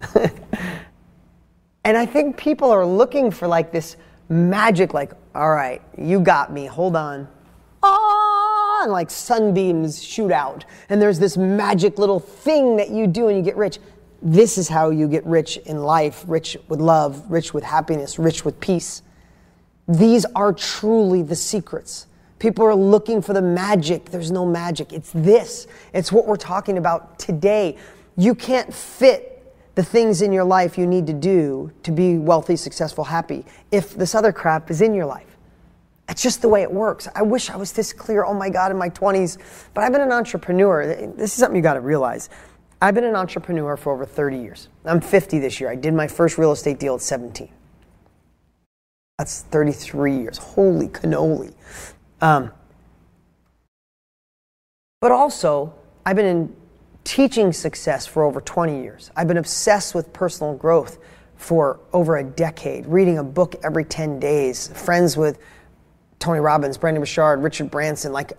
[0.15, 3.95] and I think people are looking for like this
[4.27, 7.27] magic, like, all right, you got me, hold on.
[7.81, 10.65] Ah, and like sunbeams shoot out.
[10.89, 13.79] And there's this magic little thing that you do and you get rich.
[14.21, 18.43] This is how you get rich in life rich with love, rich with happiness, rich
[18.43, 19.01] with peace.
[19.89, 22.05] These are truly the secrets.
[22.37, 24.05] People are looking for the magic.
[24.05, 24.93] There's no magic.
[24.93, 25.65] It's this.
[25.93, 27.75] It's what we're talking about today.
[28.15, 32.55] You can't fit the things in your life you need to do to be wealthy,
[32.55, 35.37] successful, happy if this other crap is in your life.
[36.07, 37.07] It's just the way it works.
[37.15, 39.39] I wish I was this clear, oh my God, in my 20s,
[39.73, 40.85] but I've been an entrepreneur.
[40.85, 42.29] This is something you got to realize.
[42.79, 44.69] I've been an entrepreneur for over 30 years.
[44.85, 45.69] I'm 50 this year.
[45.71, 47.49] I did my first real estate deal at 17.
[49.19, 50.37] That's 33 years.
[50.37, 51.53] Holy cannoli.
[52.21, 52.53] Um,
[55.01, 55.73] but also,
[56.05, 56.55] I've been in
[57.03, 59.11] teaching success for over 20 years.
[59.17, 60.99] I've been obsessed with personal growth
[61.35, 65.37] for over a decade, reading a book every 10 days, friends with
[66.19, 68.13] Tony Robbins, Brendon Burchard, Richard Branson.
[68.13, 68.31] Like,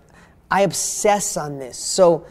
[0.49, 1.77] I obsess on this.
[1.77, 2.25] So,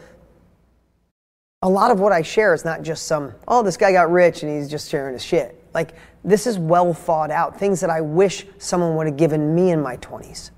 [1.61, 4.43] a lot of what I share is not just some, oh, this guy got rich
[4.43, 5.63] and he's just sharing his shit.
[5.73, 9.71] Like, this is well thought out, things that I wish someone would have given me
[9.71, 10.51] in my 20s.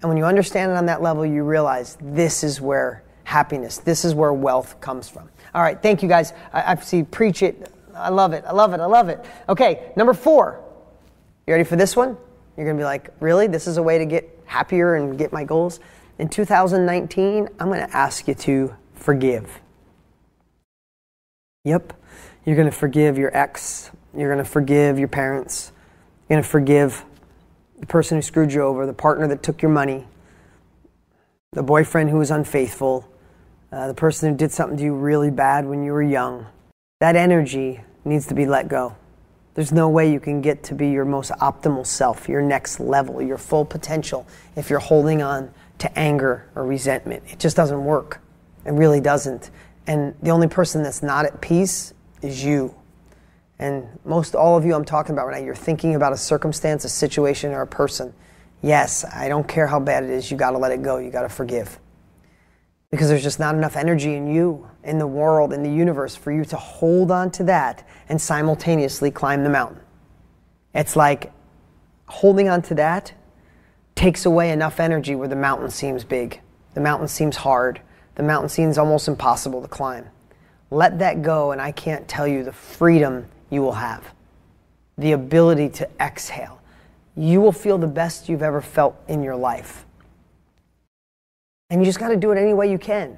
[0.00, 4.04] And when you understand it on that level, you realize this is where happiness, this
[4.04, 5.28] is where wealth comes from.
[5.54, 6.32] All right, thank you guys.
[6.52, 7.70] I, I see, preach it.
[7.94, 8.44] I love it.
[8.46, 8.80] I love it.
[8.80, 9.24] I love it.
[9.48, 10.60] Okay, number four.
[11.46, 12.16] You ready for this one?
[12.56, 13.46] You're going to be like, really?
[13.46, 15.80] This is a way to get happier and get my goals?
[16.18, 19.60] In 2019, I'm going to ask you to forgive.
[21.64, 21.92] Yep.
[22.44, 23.90] You're going to forgive your ex.
[24.16, 25.72] You're going to forgive your parents.
[26.28, 27.04] You're going to forgive
[27.78, 30.06] the person who screwed you over, the partner that took your money,
[31.52, 33.08] the boyfriend who was unfaithful,
[33.72, 36.46] uh, the person who did something to you really bad when you were young.
[37.00, 38.96] That energy needs to be let go.
[39.54, 43.22] There's no way you can get to be your most optimal self, your next level,
[43.22, 47.22] your full potential, if you're holding on to anger or resentment.
[47.28, 48.20] It just doesn't work.
[48.64, 49.50] It really doesn't.
[49.86, 52.74] And the only person that's not at peace is you.
[53.58, 56.84] And most all of you I'm talking about right now, you're thinking about a circumstance,
[56.84, 58.12] a situation, or a person.
[58.62, 61.10] Yes, I don't care how bad it is, you got to let it go, you
[61.10, 61.78] got to forgive.
[62.90, 66.32] Because there's just not enough energy in you, in the world, in the universe for
[66.32, 69.80] you to hold on to that and simultaneously climb the mountain.
[70.74, 71.32] It's like
[72.06, 73.12] holding on to that
[73.94, 76.40] takes away enough energy where the mountain seems big,
[76.74, 77.80] the mountain seems hard,
[78.16, 80.06] the mountain seems almost impossible to climb.
[80.70, 84.12] Let that go, and I can't tell you the freedom you will have,
[84.98, 86.60] the ability to exhale.
[87.16, 89.86] You will feel the best you've ever felt in your life.
[91.70, 93.16] And you just got to do it any way you can.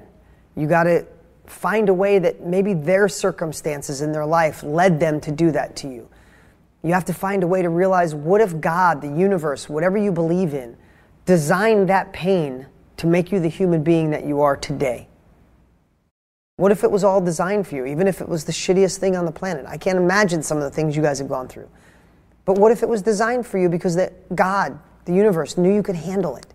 [0.55, 1.05] You got to
[1.47, 5.75] find a way that maybe their circumstances in their life led them to do that
[5.77, 6.07] to you.
[6.83, 10.11] You have to find a way to realize what if God, the universe, whatever you
[10.11, 10.77] believe in,
[11.25, 15.06] designed that pain to make you the human being that you are today?
[16.57, 19.15] What if it was all designed for you, even if it was the shittiest thing
[19.15, 19.67] on the planet?
[19.67, 21.69] I can't imagine some of the things you guys have gone through.
[22.45, 25.83] But what if it was designed for you because that God, the universe, knew you
[25.83, 26.47] could handle it?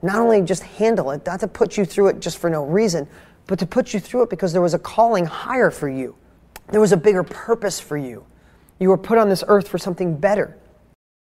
[0.00, 3.06] Not only just handle it, not to put you through it just for no reason,
[3.46, 6.16] but to put you through it because there was a calling higher for you.
[6.68, 8.24] There was a bigger purpose for you.
[8.78, 10.56] You were put on this earth for something better.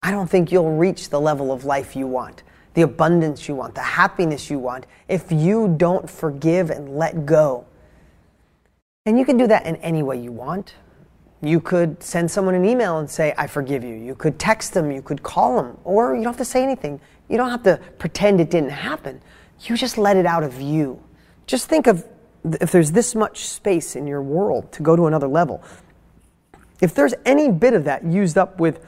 [0.01, 2.41] I don't think you'll reach the level of life you want,
[2.73, 7.67] the abundance you want, the happiness you want, if you don't forgive and let go
[9.07, 10.73] and you can do that in any way you want.
[11.41, 13.95] You could send someone an email and say, I forgive you.
[13.95, 16.99] You could text them, you could call them, or you don't have to say anything.
[17.29, 19.21] You don't have to pretend it didn't happen.
[19.61, 21.01] You just let it out of you.
[21.45, 22.05] Just think of
[22.59, 25.63] if there's this much space in your world to go to another level.
[26.81, 28.85] If there's any bit of that used up with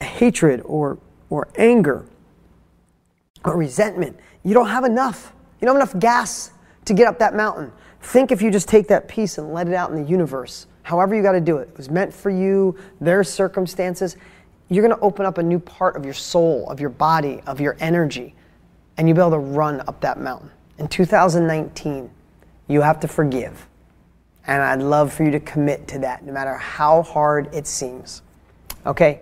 [0.00, 2.06] hatred or, or anger
[3.44, 5.32] or resentment, you don't have enough.
[5.60, 6.52] You don't have enough gas
[6.84, 7.72] to get up that mountain.
[8.00, 11.14] Think if you just take that piece and let it out in the universe, however
[11.14, 11.68] you got to do it.
[11.68, 14.16] It was meant for you, their circumstances.
[14.68, 17.60] You're going to open up a new part of your soul, of your body, of
[17.60, 18.34] your energy,
[18.96, 20.50] and you'll be able to run up that mountain.
[20.78, 22.10] In 2019,
[22.68, 23.66] you have to forgive.
[24.46, 28.22] And I'd love for you to commit to that, no matter how hard it seems.
[28.86, 29.20] Okay?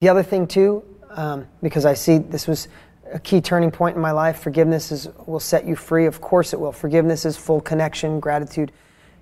[0.00, 2.68] The other thing, too, um, because I see this was
[3.12, 4.40] a key turning point in my life.
[4.40, 6.06] Forgiveness is, will set you free.
[6.06, 6.72] Of course it will.
[6.72, 8.72] Forgiveness is full connection, gratitude.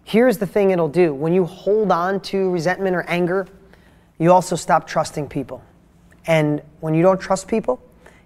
[0.04, 3.46] Here's the thing it'll do when you hold on to resentment or anger,
[4.18, 5.62] you also stop trusting people.
[6.26, 7.82] And when you don't trust people,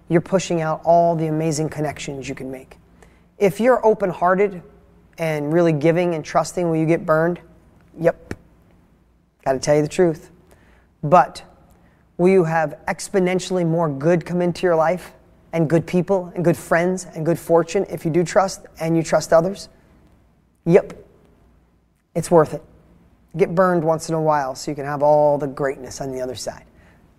[0.07, 2.77] you're pushing out all the amazing connections you can make.
[3.37, 4.61] If you're open hearted
[5.17, 7.39] and really giving and trusting, will you get burned?
[7.99, 8.33] Yep.
[9.45, 10.31] Got to tell you the truth.
[11.03, 11.43] But
[12.17, 15.13] will you have exponentially more good come into your life?
[15.53, 19.03] And good people and good friends and good fortune if you do trust and you
[19.03, 19.69] trust others?
[20.65, 20.93] Yep.
[22.15, 22.63] It's worth it.
[23.37, 26.21] Get burned once in a while so you can have all the greatness on the
[26.21, 26.65] other side.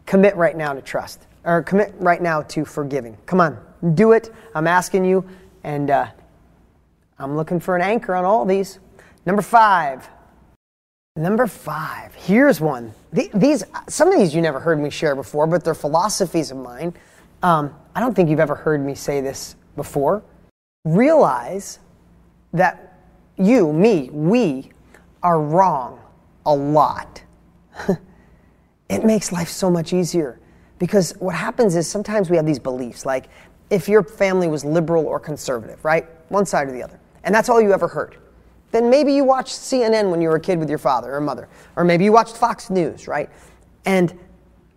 [0.07, 3.17] Commit right now to trust, or commit right now to forgiving.
[3.27, 3.59] Come on,
[3.95, 4.33] do it.
[4.55, 5.25] I'm asking you,
[5.63, 6.07] and uh,
[7.19, 8.81] I'm looking for an anchor on all these.
[9.25, 10.09] Number five.
[11.15, 12.15] Number five.
[12.15, 12.93] Here's one.
[13.13, 16.95] These, some of these you never heard me share before, but they're philosophies of mine.
[17.43, 20.23] Um, I don't think you've ever heard me say this before.
[20.85, 21.79] Realize
[22.53, 22.99] that
[23.37, 24.71] you, me, we
[25.23, 26.01] are wrong
[26.47, 27.23] a lot.
[28.89, 30.39] it makes life so much easier
[30.79, 33.29] because what happens is sometimes we have these beliefs like
[33.71, 36.07] if your family was liberal or conservative, right?
[36.29, 36.99] One side or the other.
[37.23, 38.17] And that's all you ever heard.
[38.73, 41.49] Then maybe you watched CNN when you were a kid with your father or mother.
[41.77, 43.31] Or maybe you watched Fox News, right?
[43.85, 44.19] And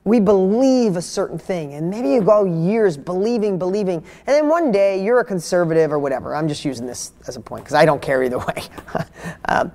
[0.05, 4.71] we believe a certain thing, and maybe you go years believing, believing, and then one
[4.71, 6.35] day you're a conservative or whatever.
[6.35, 8.63] I'm just using this as a point because I don't care either way.
[9.45, 9.71] um,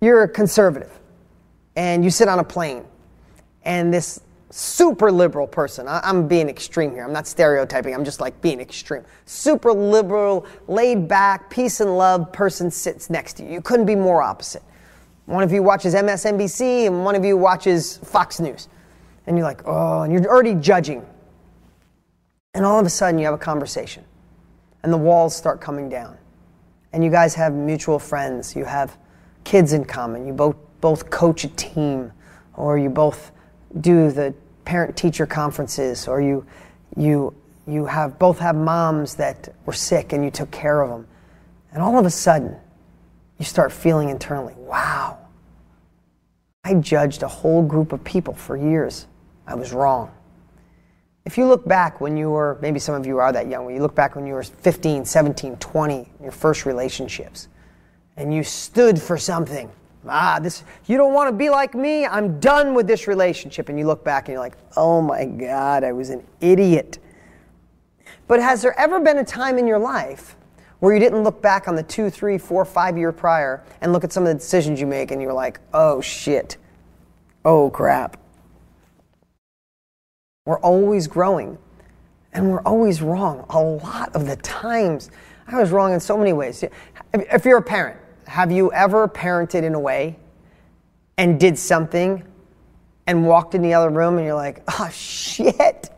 [0.00, 0.92] you're a conservative
[1.76, 2.84] and you sit on a plane
[3.64, 8.20] and this super liberal person, I, am being extreme here, I'm not stereotyping, I'm just
[8.20, 9.04] like being extreme.
[9.24, 13.50] Super liberal, laid back, peace and love person sits next to you.
[13.50, 14.62] You couldn't be more opposite.
[15.26, 18.68] One of you watches MSNBC and one of you watches Fox News.
[19.26, 21.06] And you're like, oh, and you're already judging.
[22.54, 24.04] And all of a sudden you have a conversation
[24.84, 26.16] and the walls start coming down.
[26.92, 28.96] And you guys have mutual friends, you have
[29.42, 32.12] kids in common, you both, both coach a team,
[32.54, 33.32] or you both
[33.80, 34.32] do the
[34.64, 36.46] parent teacher conferences, or you,
[36.96, 37.34] you,
[37.66, 41.08] you have, both have moms that were sick and you took care of them.
[41.72, 42.56] And all of a sudden,
[43.38, 45.18] you start feeling internally, wow,
[46.62, 49.06] I judged a whole group of people for years.
[49.46, 50.10] I was wrong.
[51.24, 53.74] If you look back when you were, maybe some of you are that young, when
[53.74, 57.48] you look back when you were 15, 17, 20, your first relationships,
[58.16, 59.70] and you stood for something.
[60.06, 62.04] Ah, this, you don't want to be like me.
[62.04, 63.70] I'm done with this relationship.
[63.70, 66.98] And you look back and you're like, oh my God, I was an idiot.
[68.26, 70.36] But has there ever been a time in your life
[70.80, 74.04] where you didn't look back on the two, three, four, five year prior and look
[74.04, 76.58] at some of the decisions you make and you're like, oh shit,
[77.44, 78.18] oh crap?
[80.46, 81.56] We're always growing.
[82.34, 85.10] And we're always wrong a lot of the times.
[85.46, 86.62] I was wrong in so many ways.
[87.14, 90.18] If you're a parent, have you ever parented in a way
[91.16, 92.24] and did something
[93.06, 95.88] and walked in the other room and you're like, oh shit,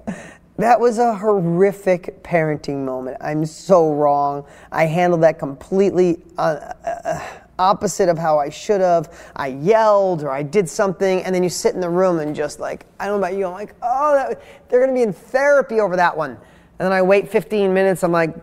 [0.59, 3.16] that was a horrific parenting moment.
[3.20, 4.44] I'm so wrong.
[4.70, 6.22] I handled that completely.
[6.38, 7.26] Uh, uh,
[7.59, 9.31] opposite of how I should have.
[9.37, 12.61] I yelled or I did something, and then you sit in the room and just
[12.61, 15.81] like, I don't know about you, I'm like, oh, that, they're gonna be in therapy
[15.81, 16.31] over that one.
[16.31, 18.35] And then I wait 15 minutes, I'm like,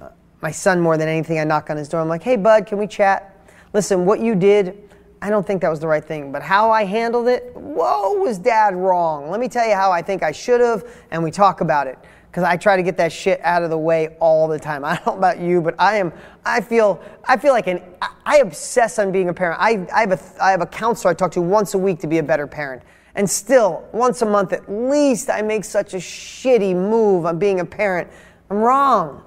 [0.00, 0.08] uh,
[0.40, 2.78] my son more than anything, I knock on his door, I'm like, hey, bud, can
[2.78, 3.34] we chat?
[3.72, 4.88] Listen, what you did,
[5.20, 8.38] I don't think that was the right thing, but how I handled it, whoa, was
[8.38, 9.30] dad wrong?
[9.30, 11.98] Let me tell you how I think I should have, and we talk about it
[12.38, 14.84] because I try to get that shit out of the way all the time.
[14.84, 16.12] I don't know about you, but I am.
[16.44, 17.02] I feel.
[17.24, 17.82] I feel like an.
[18.24, 19.60] I obsess on being a parent.
[19.60, 20.20] I, I have a.
[20.40, 22.82] I have a counselor I talk to once a week to be a better parent,
[23.16, 27.58] and still once a month at least I make such a shitty move on being
[27.58, 28.08] a parent.
[28.50, 29.24] I'm wrong.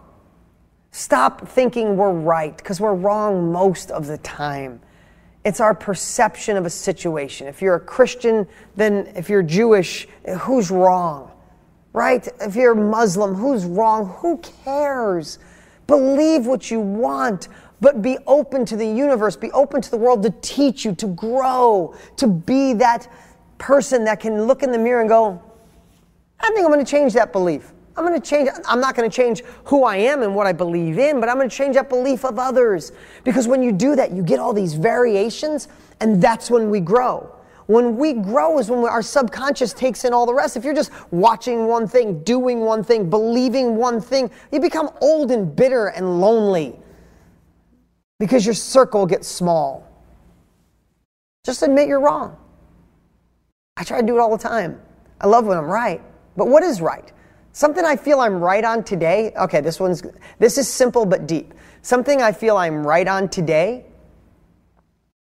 [0.91, 4.79] Stop thinking we're right because we're wrong most of the time.
[5.43, 7.47] It's our perception of a situation.
[7.47, 10.07] If you're a Christian, then if you're Jewish,
[10.39, 11.30] who's wrong?
[11.93, 12.27] Right?
[12.39, 14.07] If you're Muslim, who's wrong?
[14.19, 15.39] Who cares?
[15.87, 17.49] Believe what you want,
[17.81, 21.07] but be open to the universe, be open to the world to teach you, to
[21.07, 23.07] grow, to be that
[23.57, 25.41] person that can look in the mirror and go,
[26.39, 27.71] I think I'm going to change that belief.
[27.97, 30.53] I'm going to change, I'm not going to change who I am and what I
[30.53, 32.93] believe in, but I'm going to change that belief of others.
[33.23, 35.67] Because when you do that, you get all these variations,
[35.99, 37.35] and that's when we grow.
[37.71, 40.57] When we grow is when our subconscious takes in all the rest.
[40.57, 45.31] If you're just watching one thing, doing one thing, believing one thing, you become old
[45.31, 46.77] and bitter and lonely
[48.19, 49.87] because your circle gets small.
[51.45, 52.35] Just admit you're wrong.
[53.77, 54.81] I try to do it all the time.
[55.21, 56.01] I love when I'm right.
[56.35, 57.09] But what is right?
[57.53, 59.31] Something I feel I'm right on today.
[59.37, 60.03] Okay, this one's
[60.39, 61.53] this is simple but deep.
[61.83, 63.85] Something I feel I'm right on today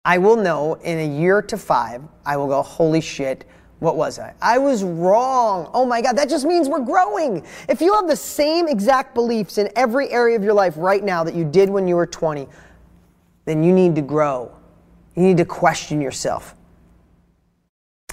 [0.05, 3.45] I will know in a year to five, I will go, holy shit,
[3.81, 4.35] what was I?
[4.41, 5.71] I was wrong.
[5.75, 7.47] Oh my God, that just means we're growing.
[7.69, 11.25] If you have the same exact beliefs in every area of your life right now
[11.25, 12.47] that you did when you were 20,
[13.45, 14.51] then you need to grow.
[15.17, 16.55] You need to question yourself.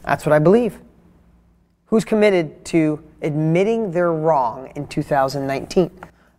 [0.03, 0.79] That's what I believe.
[1.85, 5.91] Who's committed to admitting they're wrong in 2019?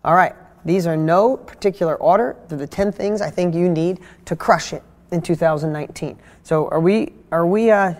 [0.05, 0.35] All right,
[0.65, 2.37] these are no particular order.
[2.49, 6.19] They're the 10 things I think you need to crush it in 2019.
[6.43, 7.95] So are we are we uh,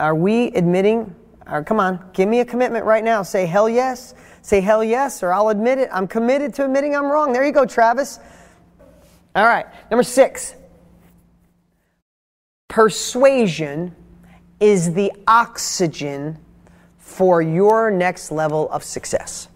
[0.00, 1.14] are we admitting?
[1.50, 3.22] Or come on, give me a commitment right now.
[3.22, 4.14] Say hell yes.
[4.42, 5.88] Say hell yes, or I'll admit it.
[5.92, 7.32] I'm committed to admitting I'm wrong.
[7.32, 8.18] There you go, Travis.
[9.34, 10.54] All right, number six.
[12.68, 13.94] Persuasion
[14.60, 16.38] is the oxygen
[16.98, 19.48] for your next level of success.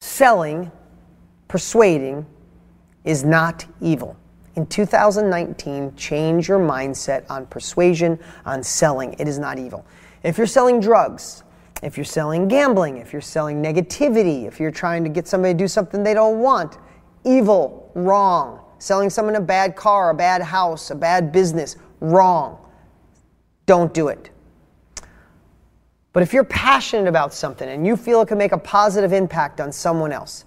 [0.00, 0.70] Selling,
[1.48, 2.26] persuading,
[3.04, 4.16] is not evil
[4.60, 9.14] in 2019, change your mindset on persuasion, on selling.
[9.18, 9.86] It is not evil.
[10.22, 11.44] If you're selling drugs,
[11.82, 15.58] if you're selling gambling, if you're selling negativity, if you're trying to get somebody to
[15.58, 16.76] do something they don't want,
[17.24, 18.60] evil, wrong.
[18.78, 22.58] Selling someone a bad car, a bad house, a bad business, wrong.
[23.64, 24.28] Don't do it.
[26.12, 29.58] But if you're passionate about something and you feel it can make a positive impact
[29.58, 30.44] on someone else,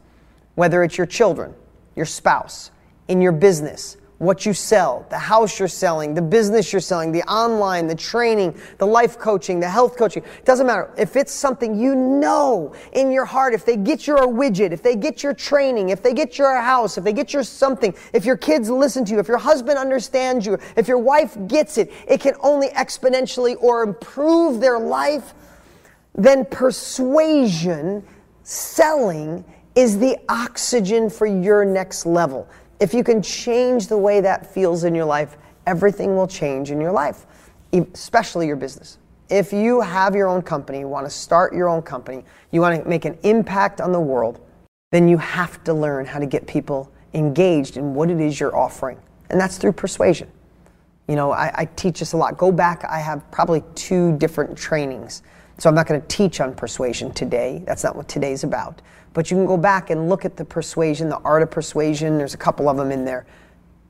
[0.53, 1.55] whether it's your children,
[1.95, 2.69] your spouse,
[3.07, 7.23] in your business, what you sell, the house you're selling, the business you're selling, the
[7.23, 10.23] online, the training, the life coaching, the health coaching.
[10.23, 10.91] It doesn't matter.
[10.97, 14.95] If it's something you know in your heart, if they get your widget, if they
[14.95, 18.37] get your training, if they get your house, if they get your something, if your
[18.37, 22.21] kids listen to you, if your husband understands you, if your wife gets it, it
[22.21, 25.33] can only exponentially or improve their life,
[26.15, 28.03] then persuasion,
[28.43, 29.43] selling,
[29.75, 32.47] is the oxygen for your next level.
[32.79, 36.81] If you can change the way that feels in your life, everything will change in
[36.81, 37.25] your life,
[37.71, 38.97] especially your business.
[39.29, 42.83] If you have your own company, you want to start your own company, you want
[42.83, 44.39] to make an impact on the world,
[44.91, 48.55] then you have to learn how to get people engaged in what it is you're
[48.55, 48.99] offering.
[49.29, 50.29] And that's through persuasion.
[51.07, 52.37] You know, I, I teach this a lot.
[52.37, 55.23] Go back, I have probably two different trainings.
[55.57, 57.63] So I'm not going to teach on persuasion today.
[57.65, 58.81] That's not what today's about.
[59.13, 62.17] But you can go back and look at the persuasion, the art of persuasion.
[62.17, 63.25] There's a couple of them in there.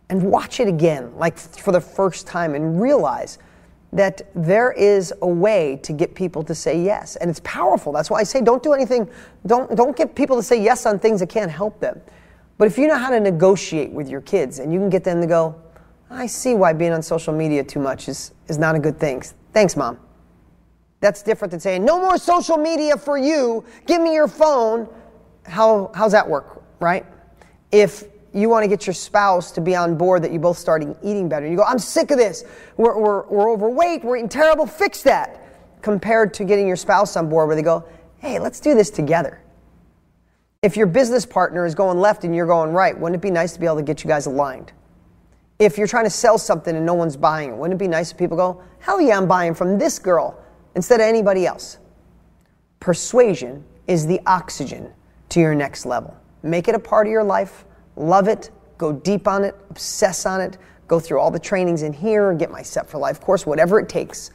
[0.09, 3.38] And watch it again, like for the first time, and realize
[3.93, 7.16] that there is a way to get people to say yes.
[7.16, 7.93] And it's powerful.
[7.93, 9.09] That's why I say don't do anything,
[9.45, 12.01] don't, don't get people to say yes on things that can't help them.
[12.57, 15.22] But if you know how to negotiate with your kids and you can get them
[15.22, 15.55] to go,
[16.09, 19.24] I see why being on social media too much is, is not a good thing.
[19.53, 19.99] Thanks, mom.
[21.03, 24.87] That's different than saying, no more social media for you, give me your phone
[25.43, 27.05] how, how's that work, right?
[27.73, 30.81] If you want to get your spouse to be on board that you both start
[31.03, 32.45] eating better, you go, I'm sick of this.
[32.77, 35.41] We're, we're, we're overweight, we're eating terrible, fix that.
[35.81, 37.83] Compared to getting your spouse on board where they go,
[38.19, 39.41] hey, let's do this together.
[40.61, 43.51] If your business partner is going left and you're going right, wouldn't it be nice
[43.55, 44.71] to be able to get you guys aligned?
[45.59, 48.13] If you're trying to sell something and no one's buying it, wouldn't it be nice
[48.13, 50.39] if people go, hell yeah, I'm buying from this girl
[50.76, 51.78] instead of anybody else?
[52.80, 54.91] Persuasion is the oxygen
[55.30, 56.15] to your next level.
[56.41, 57.65] Make it a part of your life,
[57.95, 60.57] love it, go deep on it, obsess on it,
[60.88, 63.88] go through all the trainings in here, get my Set for Life course, whatever it
[63.88, 64.32] takes.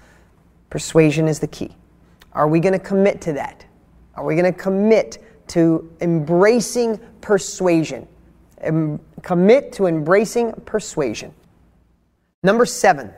[0.70, 1.76] Persuasion is the key.
[2.32, 3.64] Are we going to commit to that?
[4.14, 5.18] Are we going to commit
[5.48, 8.06] to embracing persuasion?
[8.60, 11.32] Em- commit to embracing persuasion.
[12.42, 13.12] Number seven.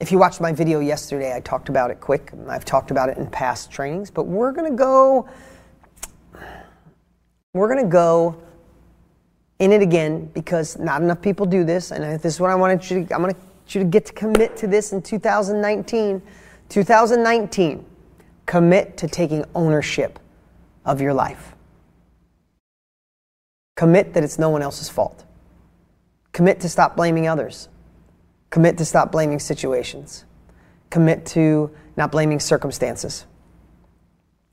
[0.00, 2.32] If you watched my video yesterday, I talked about it quick.
[2.48, 5.28] I've talked about it in past trainings, but we're going to go
[7.52, 8.40] we're going to go
[9.58, 11.90] in it again because not enough people do this.
[11.90, 14.56] And this is what I wanted you to, going to you to get to commit
[14.58, 16.22] to this in 2019.
[16.68, 17.84] 2019,
[18.46, 20.18] commit to taking ownership
[20.84, 21.54] of your life.
[23.76, 25.24] Commit that it's no one else's fault.
[26.32, 27.68] Commit to stop blaming others.
[28.50, 30.24] Commit to stop blaming situations.
[30.90, 33.26] Commit to not blaming circumstances.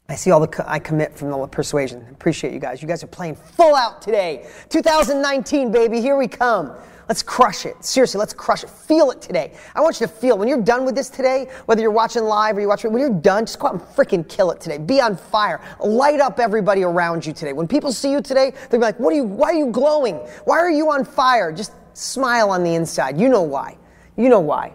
[0.09, 2.05] I see all the I commit from the persuasion.
[2.11, 2.81] Appreciate you guys.
[2.81, 4.47] You guys are playing full out today.
[4.69, 6.73] 2019, baby, here we come.
[7.09, 7.83] Let's crush it.
[7.83, 8.69] Seriously, let's crush it.
[8.69, 9.53] Feel it today.
[9.73, 12.57] I want you to feel when you're done with this today, whether you're watching live
[12.57, 14.77] or you're watching, when you're done, just go out and freaking kill it today.
[14.77, 15.61] Be on fire.
[15.79, 17.53] Light up everybody around you today.
[17.53, 20.15] When people see you today, they'll be like, what are you, why are you glowing?
[20.43, 21.51] Why are you on fire?
[21.53, 23.19] Just smile on the inside.
[23.19, 23.77] You know why.
[24.17, 24.73] You know why.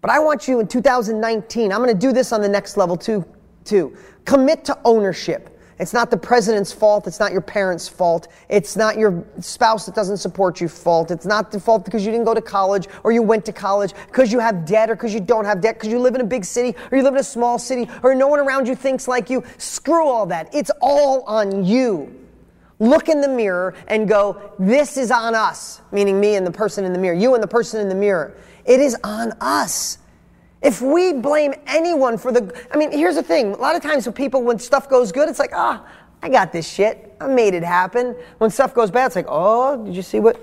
[0.00, 2.96] But I want you in 2019, I'm going to do this on the next level
[2.96, 3.24] too,
[3.64, 3.96] too.
[4.24, 5.50] Commit to ownership.
[5.78, 7.06] It's not the president's fault.
[7.06, 8.28] It's not your parents' fault.
[8.48, 11.10] It's not your spouse that doesn't support you fault.
[11.10, 13.92] It's not the fault because you didn't go to college or you went to college
[14.06, 16.26] because you have debt or because you don't have debt because you live in a
[16.26, 19.08] big city or you live in a small city or no one around you thinks
[19.08, 19.42] like you.
[19.58, 20.54] Screw all that.
[20.54, 22.20] It's all on you.
[22.78, 26.84] Look in the mirror and go, this is on us, meaning me and the person
[26.84, 28.36] in the mirror, you and the person in the mirror.
[28.64, 29.98] It is on us.
[30.62, 33.52] If we blame anyone for the, I mean, here's the thing.
[33.52, 35.90] A lot of times when people, when stuff goes good, it's like, ah, oh,
[36.22, 37.14] I got this shit.
[37.20, 38.16] I made it happen.
[38.38, 40.40] When stuff goes bad, it's like, oh, did you see what,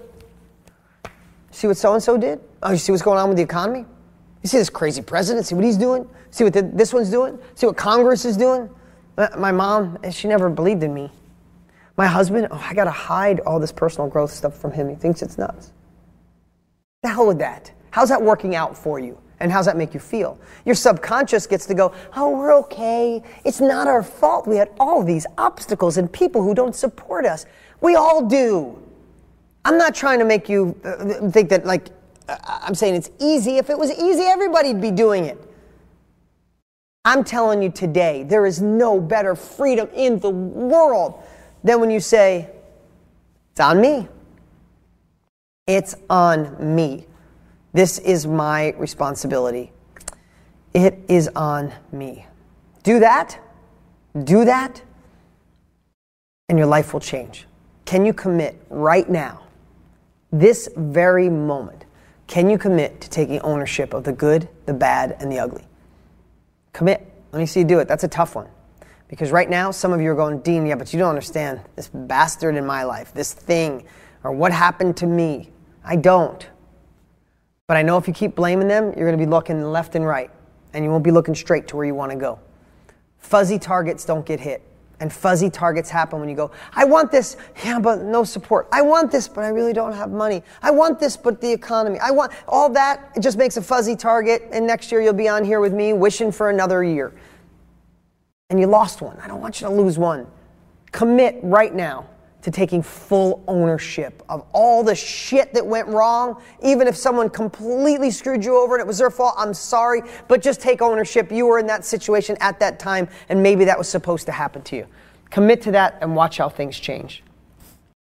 [1.50, 2.40] see what so and so did?
[2.62, 3.86] Oh, you see what's going on with the economy?
[4.44, 5.48] You see this crazy president?
[5.48, 6.08] See what he's doing?
[6.30, 7.40] See what the, this one's doing?
[7.56, 8.70] See what Congress is doing?
[9.38, 11.12] My mom, she never believed in me.
[11.98, 14.88] My husband, oh, I gotta hide all this personal growth stuff from him.
[14.90, 15.74] He thinks it's nuts.
[17.04, 17.72] The hell with that.
[17.92, 19.18] How's that working out for you?
[19.40, 20.40] And how's that make you feel?
[20.66, 23.24] Your subconscious gets to go, oh, we're okay.
[23.44, 24.48] It's not our fault.
[24.48, 27.46] We had all these obstacles and people who don't support us.
[27.82, 28.78] We all do.
[29.66, 31.90] I'm not trying to make you uh, think that, like,
[32.30, 33.58] uh, I'm saying it's easy.
[33.58, 35.40] If it was easy, everybody'd be doing it.
[37.04, 41.24] I'm telling you today, there is no better freedom in the world
[41.64, 42.48] than when you say,
[43.52, 44.08] it's on me.
[45.66, 47.08] It's on me.
[47.74, 49.72] This is my responsibility.
[50.74, 52.26] It is on me.
[52.84, 53.40] Do that.
[54.24, 54.82] Do that.
[56.50, 57.48] And your life will change.
[57.86, 59.42] Can you commit right now
[60.32, 61.86] this very moment,
[62.28, 65.66] can you commit to taking ownership of the good, the bad, and the ugly?
[66.72, 67.06] Commit.
[67.34, 67.88] Let me see you do it.
[67.88, 68.48] That's a tough one.
[69.10, 71.90] Because right now, some of you are going, Dean, yeah, but you don't understand this
[71.90, 73.84] bastard in my life, this thing,
[74.24, 75.50] or what happened to me.
[75.84, 76.48] I don't.
[77.72, 80.06] But I know if you keep blaming them, you're going to be looking left and
[80.06, 80.30] right,
[80.74, 82.38] and you won't be looking straight to where you want to go.
[83.18, 84.62] Fuzzy targets don't get hit.
[85.00, 88.68] And fuzzy targets happen when you go, I want this, yeah, but no support.
[88.74, 90.44] I want this, but I really don't have money.
[90.62, 91.98] I want this, but the economy.
[92.00, 93.10] I want all that.
[93.16, 94.50] It just makes a fuzzy target.
[94.52, 97.14] And next year you'll be on here with me wishing for another year.
[98.50, 99.18] And you lost one.
[99.24, 100.28] I don't want you to lose one.
[100.92, 102.10] Commit right now
[102.42, 106.42] to taking full ownership of all the shit that went wrong.
[106.64, 110.42] Even if someone completely screwed you over and it was their fault, I'm sorry, but
[110.42, 111.32] just take ownership.
[111.32, 114.62] You were in that situation at that time, and maybe that was supposed to happen
[114.64, 114.88] to you.
[115.30, 117.24] Commit to that and watch how things change.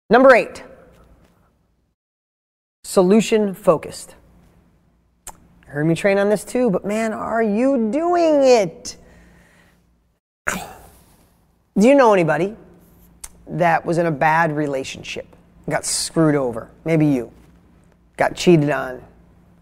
[0.10, 0.64] Number eight,
[2.84, 4.16] solution focused.
[5.66, 8.98] Heard me train on this too, but man, are you doing it?
[10.48, 12.58] Do you know anybody
[13.52, 15.28] that was in a bad relationship,
[15.70, 17.32] got screwed over, maybe you,
[18.18, 19.04] got cheated on,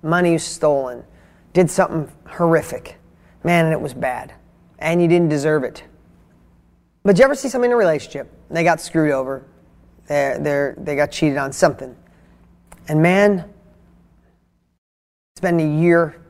[0.03, 1.03] money stolen,
[1.53, 2.97] did something horrific,
[3.43, 4.33] man, and it was bad,
[4.77, 5.83] and you didn't deserve it.
[7.03, 9.43] But you ever see somebody in a relationship, they got screwed over,
[10.07, 11.95] they they they got cheated on something,
[12.87, 13.45] and man,
[15.33, 16.21] it's been a year,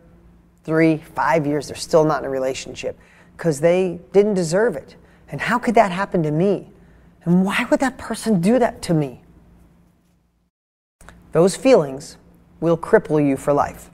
[0.64, 2.98] three, five years, they're still not in a relationship
[3.36, 4.96] because they didn't deserve it.
[5.30, 6.70] And how could that happen to me?
[7.30, 9.22] And why would that person do that to me?
[11.32, 12.18] Those feelings
[12.60, 13.92] will cripple you for life.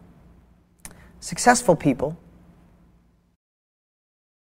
[1.20, 2.18] Successful people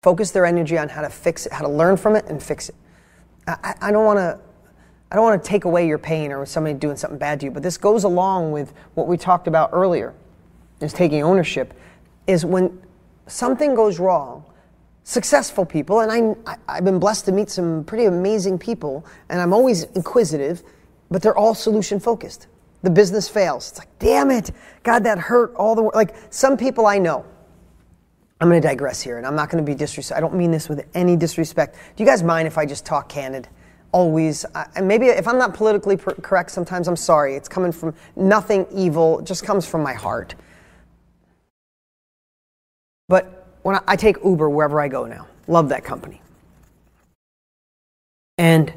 [0.02, 2.70] focus their energy on how to fix it, how to learn from it and fix
[2.70, 2.76] it.
[3.46, 4.40] I, I don't want to.
[5.12, 7.52] I don't want to take away your pain or somebody doing something bad to you,
[7.52, 10.16] but this goes along with what we talked about earlier,
[10.80, 11.76] is taking ownership.
[12.26, 12.82] Is when
[13.28, 14.44] something goes wrong,
[15.04, 19.54] successful people, and I, I've been blessed to meet some pretty amazing people, and I'm
[19.54, 20.64] always inquisitive,
[21.10, 22.48] but they're all solution focused.
[22.84, 23.70] The business fails.
[23.70, 24.52] It's like, damn it,
[24.84, 26.16] God, that hurt all the like.
[26.30, 27.26] Some people I know.
[28.40, 30.18] I'm going to digress here, and I'm not going to be disrespect.
[30.18, 31.76] I don't mean this with any disrespect.
[31.96, 33.48] Do you guys mind if I just talk candid?
[33.92, 34.46] Always,
[34.76, 37.36] and maybe if I'm not politically correct, sometimes I'm sorry.
[37.36, 39.20] It's coming from nothing evil.
[39.20, 40.34] It just comes from my heart.
[43.10, 45.28] But when I, I take Uber wherever I go now.
[45.48, 46.22] Love that company.
[48.38, 48.74] And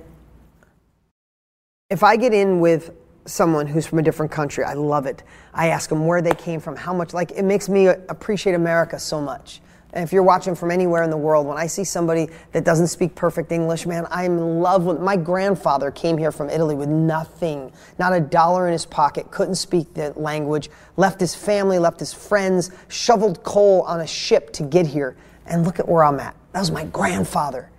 [1.90, 2.90] if I get in with
[3.26, 5.22] someone who's from a different country, I love it.
[5.52, 8.98] I ask them where they came from, how much, like, it makes me appreciate America
[8.98, 9.60] so much.
[9.96, 13.14] If you're watching from anywhere in the world, when I see somebody that doesn't speak
[13.14, 15.00] perfect English, man, I'm in love with.
[15.00, 19.54] My grandfather came here from Italy with nothing, not a dollar in his pocket, couldn't
[19.54, 24.64] speak the language, left his family, left his friends, shoveled coal on a ship to
[24.64, 25.16] get here.
[25.46, 26.34] And look at where I'm at.
[26.52, 27.70] That was my grandfather.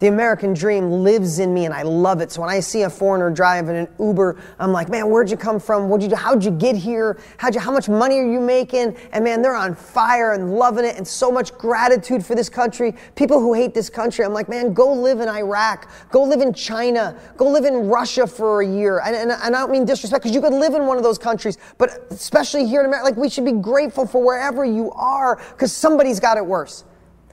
[0.00, 2.30] The American dream lives in me and I love it.
[2.30, 5.58] So when I see a foreigner driving an Uber, I'm like, man, where'd you come
[5.58, 5.88] from?
[5.88, 6.14] What'd you do?
[6.14, 7.18] How'd you get here?
[7.36, 8.96] How'd you, how much money are you making?
[9.12, 12.94] And man, they're on fire and loving it and so much gratitude for this country.
[13.16, 15.90] People who hate this country, I'm like, man, go live in Iraq.
[16.12, 17.18] Go live in China.
[17.36, 19.00] Go live in Russia for a year.
[19.00, 21.18] And, and, and I don't mean disrespect because you could live in one of those
[21.18, 25.40] countries, but especially here in America, like we should be grateful for wherever you are
[25.50, 26.84] because somebody's got it worse.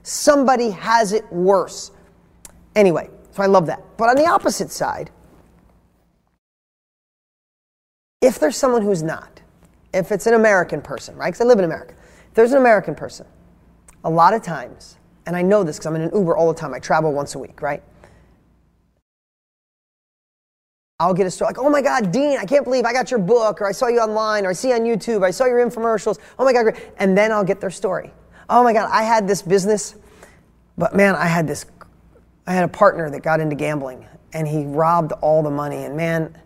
[0.02, 1.92] Somebody has it worse.
[2.76, 3.82] Anyway, so I love that.
[3.96, 5.10] But on the opposite side,
[8.20, 9.40] if there's someone who's not,
[9.94, 11.28] if it's an American person, right?
[11.28, 11.94] Because I live in America.
[12.28, 13.26] If there's an American person,
[14.04, 16.58] a lot of times, and I know this because I'm in an Uber all the
[16.58, 17.82] time, I travel once a week, right?
[21.00, 23.20] I'll get a story like, oh my God, Dean, I can't believe I got your
[23.20, 25.44] book, or I saw you online, or I see you on YouTube, or I saw
[25.44, 26.18] your infomercials.
[26.38, 26.76] Oh my God, great.
[26.98, 28.12] And then I'll get their story.
[28.48, 29.94] Oh my God, I had this business,
[30.78, 31.66] but man, I had this
[32.46, 35.84] I had a partner that got into gambling and he robbed all the money.
[35.84, 36.36] And man,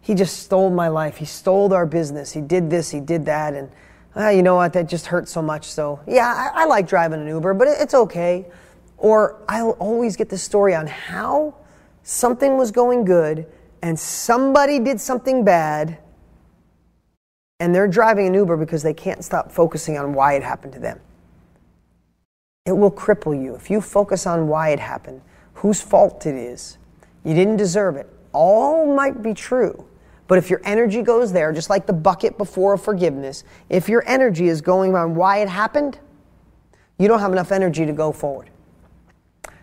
[0.00, 1.16] he just stole my life.
[1.16, 2.32] He stole our business.
[2.32, 3.54] He did this, he did that.
[3.54, 3.70] And
[4.16, 4.72] uh, you know what?
[4.72, 5.66] That just hurt so much.
[5.66, 8.46] So, yeah, I, I like driving an Uber, but it's okay.
[8.98, 11.54] Or I'll always get the story on how
[12.02, 13.46] something was going good
[13.82, 15.98] and somebody did something bad
[17.60, 20.78] and they're driving an Uber because they can't stop focusing on why it happened to
[20.78, 21.00] them.
[22.64, 23.54] It will cripple you.
[23.54, 25.22] If you focus on why it happened,
[25.66, 26.78] whose fault it is.
[27.24, 28.08] You didn't deserve it.
[28.32, 29.84] All might be true.
[30.28, 34.46] But if your energy goes there, just like the bucket before forgiveness, if your energy
[34.46, 35.98] is going on why it happened,
[36.98, 38.48] you don't have enough energy to go forward.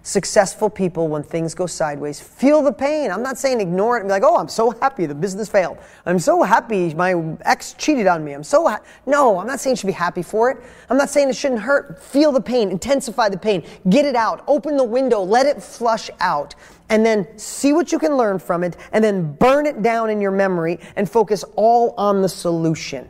[0.06, 3.10] Successful people, when things go sideways, feel the pain.
[3.10, 5.78] I'm not saying ignore it and be like, oh, I'm so happy the business failed.
[6.06, 8.34] I'm so happy my ex cheated on me.
[8.34, 8.86] I'm so happy.
[9.06, 10.58] No, I'm not saying you should be happy for it.
[10.89, 12.04] I'm not saying it shouldn't hurt.
[12.04, 16.10] Feel the pain, intensify the pain, get it out, open the window, let it flush
[16.20, 16.54] out,
[16.89, 20.20] and then see what you can learn from it, and then burn it down in
[20.20, 23.08] your memory and focus all on the solution.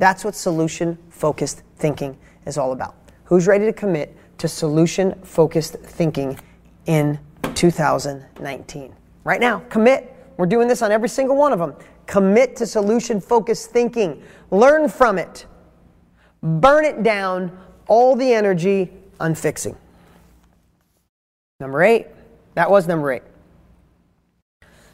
[0.00, 2.96] That's what solution focused thinking is all about.
[3.26, 6.38] Who's ready to commit to solution focused thinking
[6.86, 7.18] in
[7.54, 8.94] 2019.
[9.24, 10.14] Right now, commit.
[10.36, 11.74] We're doing this on every single one of them.
[12.06, 14.22] Commit to solution focused thinking.
[14.50, 15.46] Learn from it.
[16.42, 17.58] Burn it down,
[17.88, 19.76] all the energy on fixing.
[21.60, 22.06] Number eight.
[22.54, 23.22] That was number eight.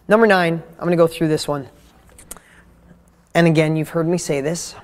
[0.06, 1.68] Number nine, I'm going to go through this one.
[3.34, 4.74] And again, you've heard me say this,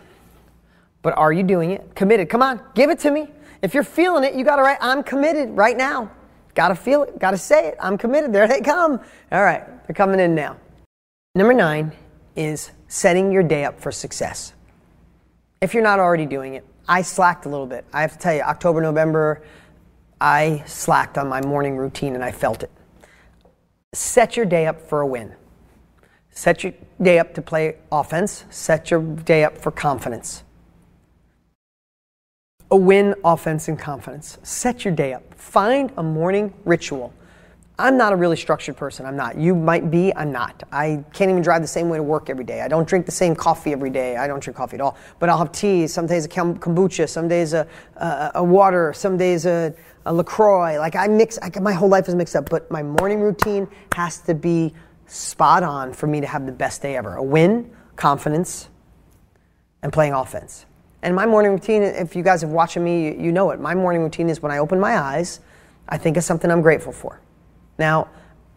[1.03, 1.95] but are you doing it?
[1.95, 2.29] Committed.
[2.29, 3.29] Come on, give it to me.
[3.63, 6.11] If you're feeling it, you got to write, I'm committed right now.
[6.55, 7.77] Got to feel it, got to say it.
[7.81, 8.33] I'm committed.
[8.33, 9.01] There they come.
[9.31, 10.57] All right, they're coming in now.
[11.35, 11.93] Number nine
[12.35, 14.55] is setting your day up for success.
[15.61, 17.85] If you're not already doing it, I slacked a little bit.
[17.93, 19.43] I have to tell you, October, November,
[20.21, 22.71] I slacked on my morning routine and I felt it.
[23.93, 25.35] Set your day up for a win.
[26.31, 28.45] Set your day up to play offense.
[28.51, 30.45] Set your day up for confidence
[32.71, 34.39] a win, offense, and confidence.
[34.43, 35.35] Set your day up.
[35.35, 37.13] Find a morning ritual.
[37.79, 39.07] I'm not a really structured person.
[39.07, 39.39] I'm not.
[39.39, 40.15] You might be.
[40.15, 40.63] I'm not.
[40.71, 42.61] I can't even drive the same way to work every day.
[42.61, 44.19] I don't drink the same coffee every day.
[44.19, 44.99] I don't drink coffee at all.
[45.19, 45.87] But I'll have tea.
[45.87, 47.09] Some days a kombucha.
[47.09, 47.67] Some days a,
[47.97, 48.93] a, a water.
[48.93, 50.79] Some days a, a LaCroix.
[50.79, 51.39] Like I mix.
[51.41, 52.51] I, my whole life is mixed up.
[52.51, 54.75] But my morning routine has to be
[55.07, 57.17] spot on for me to have the best day ever.
[57.17, 58.69] A win, confidence,
[59.83, 60.67] and playing offense.
[61.03, 63.61] And my morning routine, if you guys have watching me, you know it.
[63.61, 65.41] My morning routine is when I open my eyes,
[65.89, 67.21] I think of something I'm grateful for.
[67.79, 68.09] Now,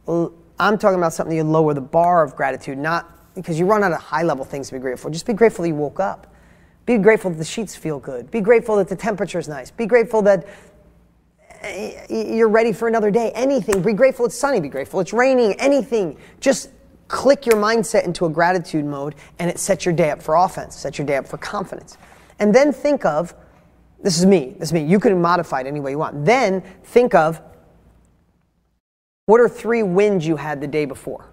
[0.08, 3.94] I'm talking about something you lower the bar of gratitude, not because you run out
[3.94, 5.10] of high level things to be grateful.
[5.10, 6.34] Just be grateful you woke up.
[6.86, 8.30] Be grateful that the sheets feel good.
[8.30, 9.72] Be grateful that the temperature is nice.
[9.72, 10.46] Be grateful that
[11.62, 13.32] eh, you're ready for another day.
[13.34, 13.82] Anything.
[13.82, 14.60] Be grateful it's sunny.
[14.60, 15.54] Be grateful it's raining.
[15.54, 16.18] Anything.
[16.42, 16.72] Just
[17.08, 20.76] click your mindset into a gratitude mode and it sets your day up for offense,
[20.76, 21.98] sets your day up for confidence.
[22.40, 23.36] And then think of
[24.02, 24.84] this is me, this is me.
[24.84, 26.26] You can modify it any way you want.
[26.26, 27.42] Then think of
[29.26, 31.26] what are three wins you had the day before?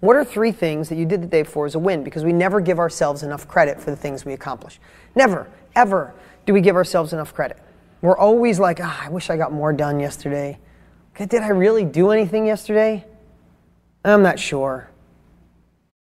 [0.00, 2.02] What are three things that you did the day before as a win?
[2.02, 4.80] Because we never give ourselves enough credit for the things we accomplish.
[5.14, 6.14] Never, ever
[6.46, 7.58] do we give ourselves enough credit.
[8.00, 10.58] We're always like, oh, I wish I got more done yesterday.
[11.16, 13.04] Did I really do anything yesterday?
[14.04, 14.90] I'm not sure.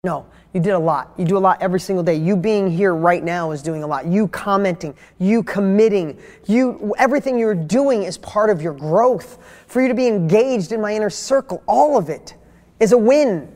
[0.04, 0.28] No,
[0.58, 1.14] you did a lot.
[1.18, 2.16] You do a lot every single day.
[2.16, 4.08] You being here right now is doing a lot.
[4.08, 9.38] You commenting, you committing, you everything you're doing is part of your growth.
[9.68, 12.34] For you to be engaged in my inner circle, all of it
[12.80, 13.54] is a win.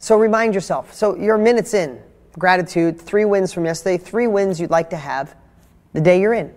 [0.00, 0.92] So remind yourself.
[0.92, 2.02] So you're minutes in.
[2.32, 5.36] Gratitude, three wins from yesterday, three wins you'd like to have
[5.92, 6.52] the day you're in.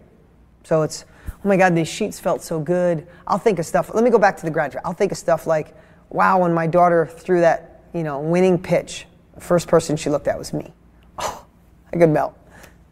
[0.63, 3.05] So it's, oh my God, these sheets felt so good.
[3.27, 3.93] I'll think of stuff.
[3.93, 4.81] Let me go back to the graduate.
[4.87, 5.75] I'll think of stuff like,
[6.09, 9.05] wow, when my daughter threw that you know, winning pitch,
[9.41, 10.73] first person she looked at was me.
[11.19, 11.45] Oh,
[11.93, 12.37] I could melt.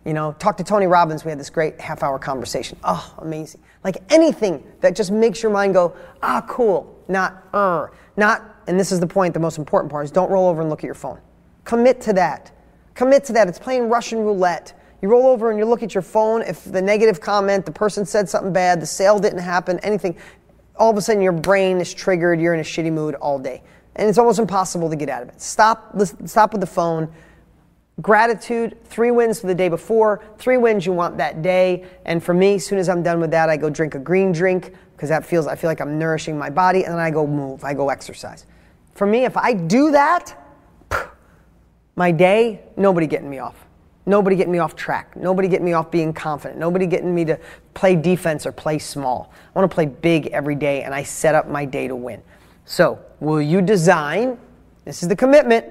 [0.06, 1.24] You know, talk to Tony Robbins.
[1.24, 2.78] We had this great half hour conversation.
[2.84, 3.62] Oh, amazing.
[3.84, 8.92] Like anything that just makes your mind go, ah, cool, not, er, not, and this
[8.92, 10.94] is the point, the most important part is don't roll over and look at your
[10.94, 11.20] phone.
[11.64, 12.52] Commit to that.
[12.94, 13.48] Commit to that.
[13.48, 14.74] It's playing Russian roulette.
[15.02, 16.42] You roll over and you look at your phone.
[16.42, 20.18] If the negative comment, the person said something bad, the sale didn't happen, anything,
[20.76, 22.40] all of a sudden your brain is triggered.
[22.40, 23.64] You're in a shitty mood all day
[24.00, 25.42] and it's almost impossible to get out of it.
[25.42, 25.94] Stop,
[26.26, 27.12] stop with the phone.
[28.02, 31.86] Gratitude, three wins for the day before, three wins you want that day.
[32.06, 34.32] And for me, as soon as I'm done with that, I go drink a green
[34.32, 37.28] drink because that feels, I feel like I'm nourishing my body, and then I go
[37.28, 38.46] move, I go exercise.
[38.96, 40.36] For me, if I do that,
[41.98, 43.66] my day, nobody getting me off.
[44.06, 45.18] Nobody getting me off track.
[45.18, 46.60] Nobody getting me off being confident.
[46.60, 47.38] Nobody getting me to
[47.74, 49.34] play defense or play small.
[49.54, 52.22] I want to play big every day, and I set up my day to win.
[52.70, 54.38] So, will you design?
[54.86, 55.66] This is the commitment.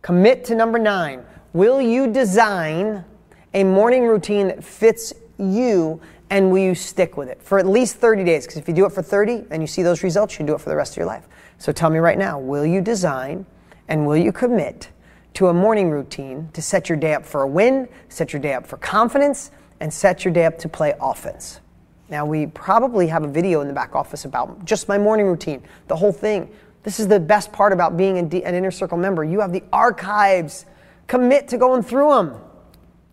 [0.00, 1.22] Commit to number nine.
[1.52, 3.04] Will you design
[3.52, 6.00] a morning routine that fits you
[6.30, 8.46] and will you stick with it for at least 30 days?
[8.46, 10.54] Because if you do it for 30 and you see those results, you can do
[10.54, 11.28] it for the rest of your life.
[11.58, 13.44] So tell me right now will you design
[13.88, 14.88] and will you commit
[15.34, 18.54] to a morning routine to set your day up for a win, set your day
[18.54, 21.60] up for confidence, and set your day up to play offense?
[22.08, 25.62] Now, we probably have a video in the back office about just my morning routine,
[25.88, 26.50] the whole thing.
[26.82, 29.24] This is the best part about being an inner circle member.
[29.24, 30.66] You have the archives.
[31.06, 32.34] Commit to going through them.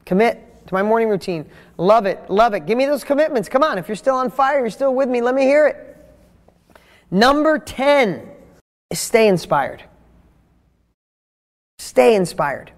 [0.06, 1.46] Commit to my morning routine.
[1.78, 2.30] Love it.
[2.30, 2.66] Love it.
[2.66, 3.48] Give me those commitments.
[3.48, 3.78] Come on.
[3.78, 5.88] If you're still on fire, you're still with me, let me hear it.
[7.10, 8.30] Number 10
[8.90, 9.84] is stay inspired.
[11.80, 12.72] Stay inspired.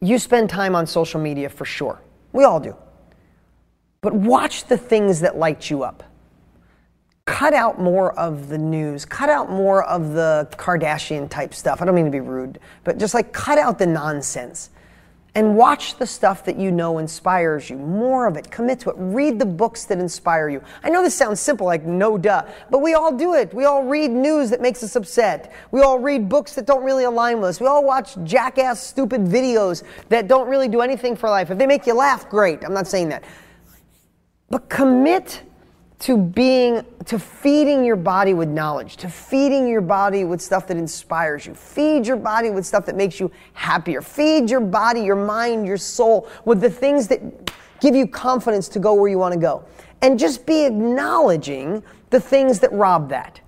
[0.00, 2.00] You spend time on social media for sure.
[2.32, 2.76] We all do.
[4.02, 6.02] But watch the things that light you up.
[7.24, 9.04] Cut out more of the news.
[9.04, 11.80] Cut out more of the Kardashian type stuff.
[11.80, 14.70] I don't mean to be rude, but just like cut out the nonsense
[15.36, 17.76] and watch the stuff that you know inspires you.
[17.76, 18.50] More of it.
[18.50, 18.96] Commit to it.
[18.98, 20.62] Read the books that inspire you.
[20.82, 23.54] I know this sounds simple, like no duh, but we all do it.
[23.54, 25.54] We all read news that makes us upset.
[25.70, 27.60] We all read books that don't really align with us.
[27.60, 31.52] We all watch jackass, stupid videos that don't really do anything for life.
[31.52, 32.64] If they make you laugh, great.
[32.64, 33.22] I'm not saying that.
[34.52, 35.40] But commit
[36.00, 40.76] to being to feeding your body with knowledge to feeding your body with stuff that
[40.76, 41.54] inspires you.
[41.54, 44.02] Feed your body with stuff that makes you happier.
[44.02, 47.50] Feed your body your mind your soul with the things that
[47.80, 49.64] give you confidence to go where you want to go.
[50.02, 53.40] And just be acknowledging the things that rob that.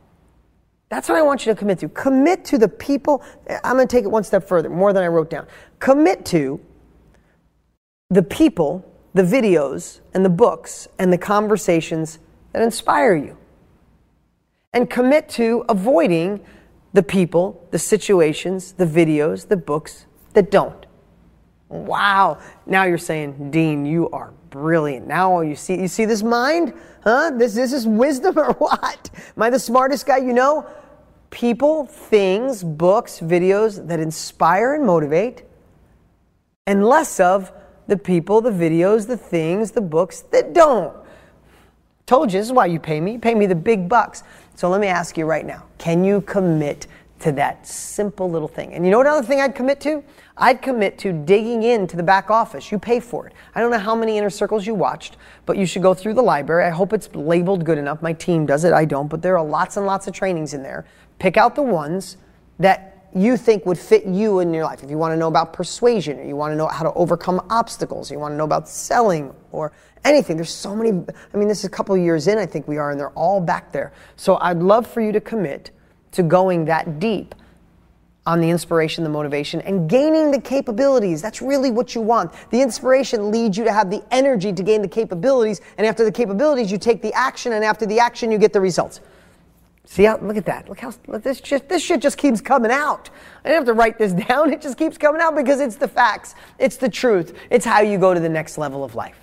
[0.89, 1.91] That's what i want you to commit to.
[1.91, 3.23] Commit to the people
[3.63, 5.47] i'm going to take it one step further more than i wrote down.
[5.81, 6.59] Commit to
[8.09, 12.19] the people the videos and the books and the conversations
[12.53, 13.37] that inspire you.
[14.73, 16.45] And commit to avoiding
[16.93, 20.87] the people, the situations, the videos, the books that don't.
[21.69, 22.39] Wow.
[22.67, 25.07] Now you're saying, Dean, you are brilliant.
[25.07, 26.75] Now you see you see this mind?
[27.03, 27.33] Huh?
[27.35, 29.11] This this is wisdom or what?
[29.37, 30.67] Am I the smartest guy you know?
[31.31, 35.43] People, things, books, videos that inspire and motivate,
[36.67, 37.51] and less of
[37.87, 40.95] the people, the videos, the things, the books that don't.
[42.07, 43.13] Told you, this is why you pay me.
[43.13, 44.23] You pay me the big bucks.
[44.55, 46.87] So let me ask you right now can you commit
[47.21, 48.75] to that simple little thing?
[48.75, 50.03] And you know what other thing I'd commit to?
[50.37, 52.71] I'd commit to digging into the back office.
[52.73, 53.33] You pay for it.
[53.55, 55.17] I don't know how many inner circles you watched,
[55.47, 56.65] but you should go through the library.
[56.65, 58.03] I hope it's labeled good enough.
[58.03, 60.63] My team does it, I don't, but there are lots and lots of trainings in
[60.63, 60.85] there.
[61.19, 62.17] Pick out the ones
[62.59, 64.83] that you think would fit you in your life.
[64.83, 67.45] If you want to know about persuasion, or you want to know how to overcome
[67.49, 69.73] obstacles, you want to know about selling, or
[70.05, 70.37] anything.
[70.37, 72.91] There's so many, I mean, this is a couple years in, I think we are,
[72.91, 73.93] and they're all back there.
[74.17, 75.71] So I'd love for you to commit
[76.13, 77.35] to going that deep
[78.27, 81.21] on the inspiration, the motivation, and gaining the capabilities.
[81.21, 82.33] That's really what you want.
[82.51, 86.13] The inspiration leads you to have the energy to gain the capabilities, and after the
[86.13, 89.01] capabilities, you take the action, and after the action, you get the results.
[89.87, 90.69] See how, look at that.
[90.69, 93.11] Look how, look, this, just, this shit just keeps coming out.
[93.45, 94.53] I don't have to write this down.
[94.53, 96.35] It just keeps coming out because it's the facts.
[96.59, 97.37] It's the truth.
[97.51, 99.19] It's how you go to the next level of life.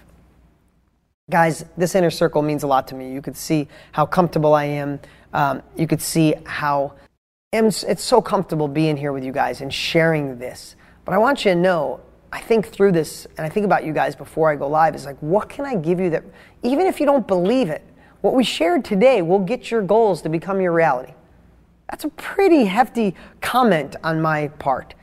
[1.29, 3.11] Guys, this inner circle means a lot to me.
[3.11, 4.99] You could see how comfortable I am.
[5.33, 6.93] Um, you could see how
[7.53, 10.75] it's so comfortable being here with you guys and sharing this.
[11.05, 12.01] But I want you to know,
[12.31, 15.05] I think through this, and I think about you guys before I go live, is
[15.05, 16.23] like, what can I give you that,
[16.63, 17.83] even if you don't believe it,
[18.21, 21.13] what we shared today will get your goals to become your reality.
[21.89, 24.93] That's a pretty hefty comment on my part.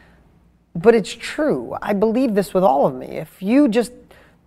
[0.75, 1.77] But it's true.
[1.83, 3.07] I believe this with all of me.
[3.07, 3.93] If you just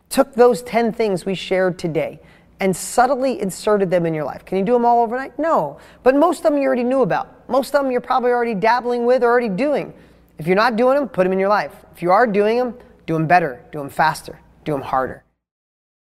[0.10, 2.20] took those 10 things we shared today
[2.60, 4.46] and subtly inserted them in your life.
[4.46, 5.38] Can you do them all overnight?
[5.40, 5.80] No.
[6.04, 7.50] But most of them you already knew about.
[7.50, 9.94] Most of them you're probably already dabbling with or already doing.
[10.38, 11.74] If you're not doing them, put them in your life.
[11.94, 15.24] If you are doing them, do them better, do them faster, do them harder.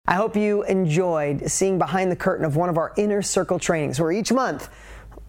[0.08, 3.98] I hope you enjoyed seeing behind the curtain of one of our inner circle trainings
[3.98, 4.68] where each month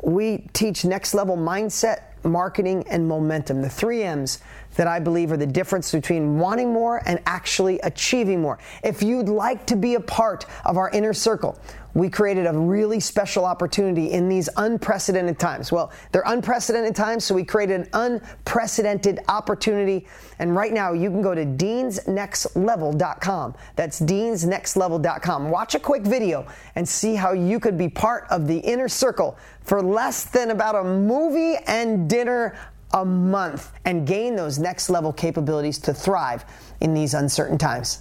[0.03, 4.39] we teach next level mindset, marketing, and momentum, the three M's
[4.77, 8.57] that I believe are the difference between wanting more and actually achieving more.
[8.83, 11.59] If you'd like to be a part of our inner circle,
[11.97, 15.71] we created a really special opportunity in these unprecedented times.
[15.71, 20.05] Well, they're unprecedented times, so we created an unprecedented opportunity.
[20.37, 23.55] And right now, you can go to deansnextlevel.com.
[23.75, 25.49] That's deansnextlevel.com.
[25.49, 29.35] Watch a quick video and see how you could be part of the inner circle
[29.61, 32.55] for less than about a movie and dinner
[32.93, 36.45] a month and gain those next level capabilities to thrive
[36.81, 37.99] in these uncertain times.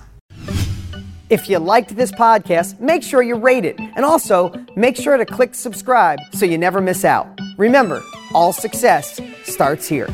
[1.28, 5.26] If you liked this podcast, make sure you rate it and also make sure to
[5.26, 7.26] click subscribe so you never miss out.
[7.56, 8.00] Remember,
[8.32, 10.08] all success starts here.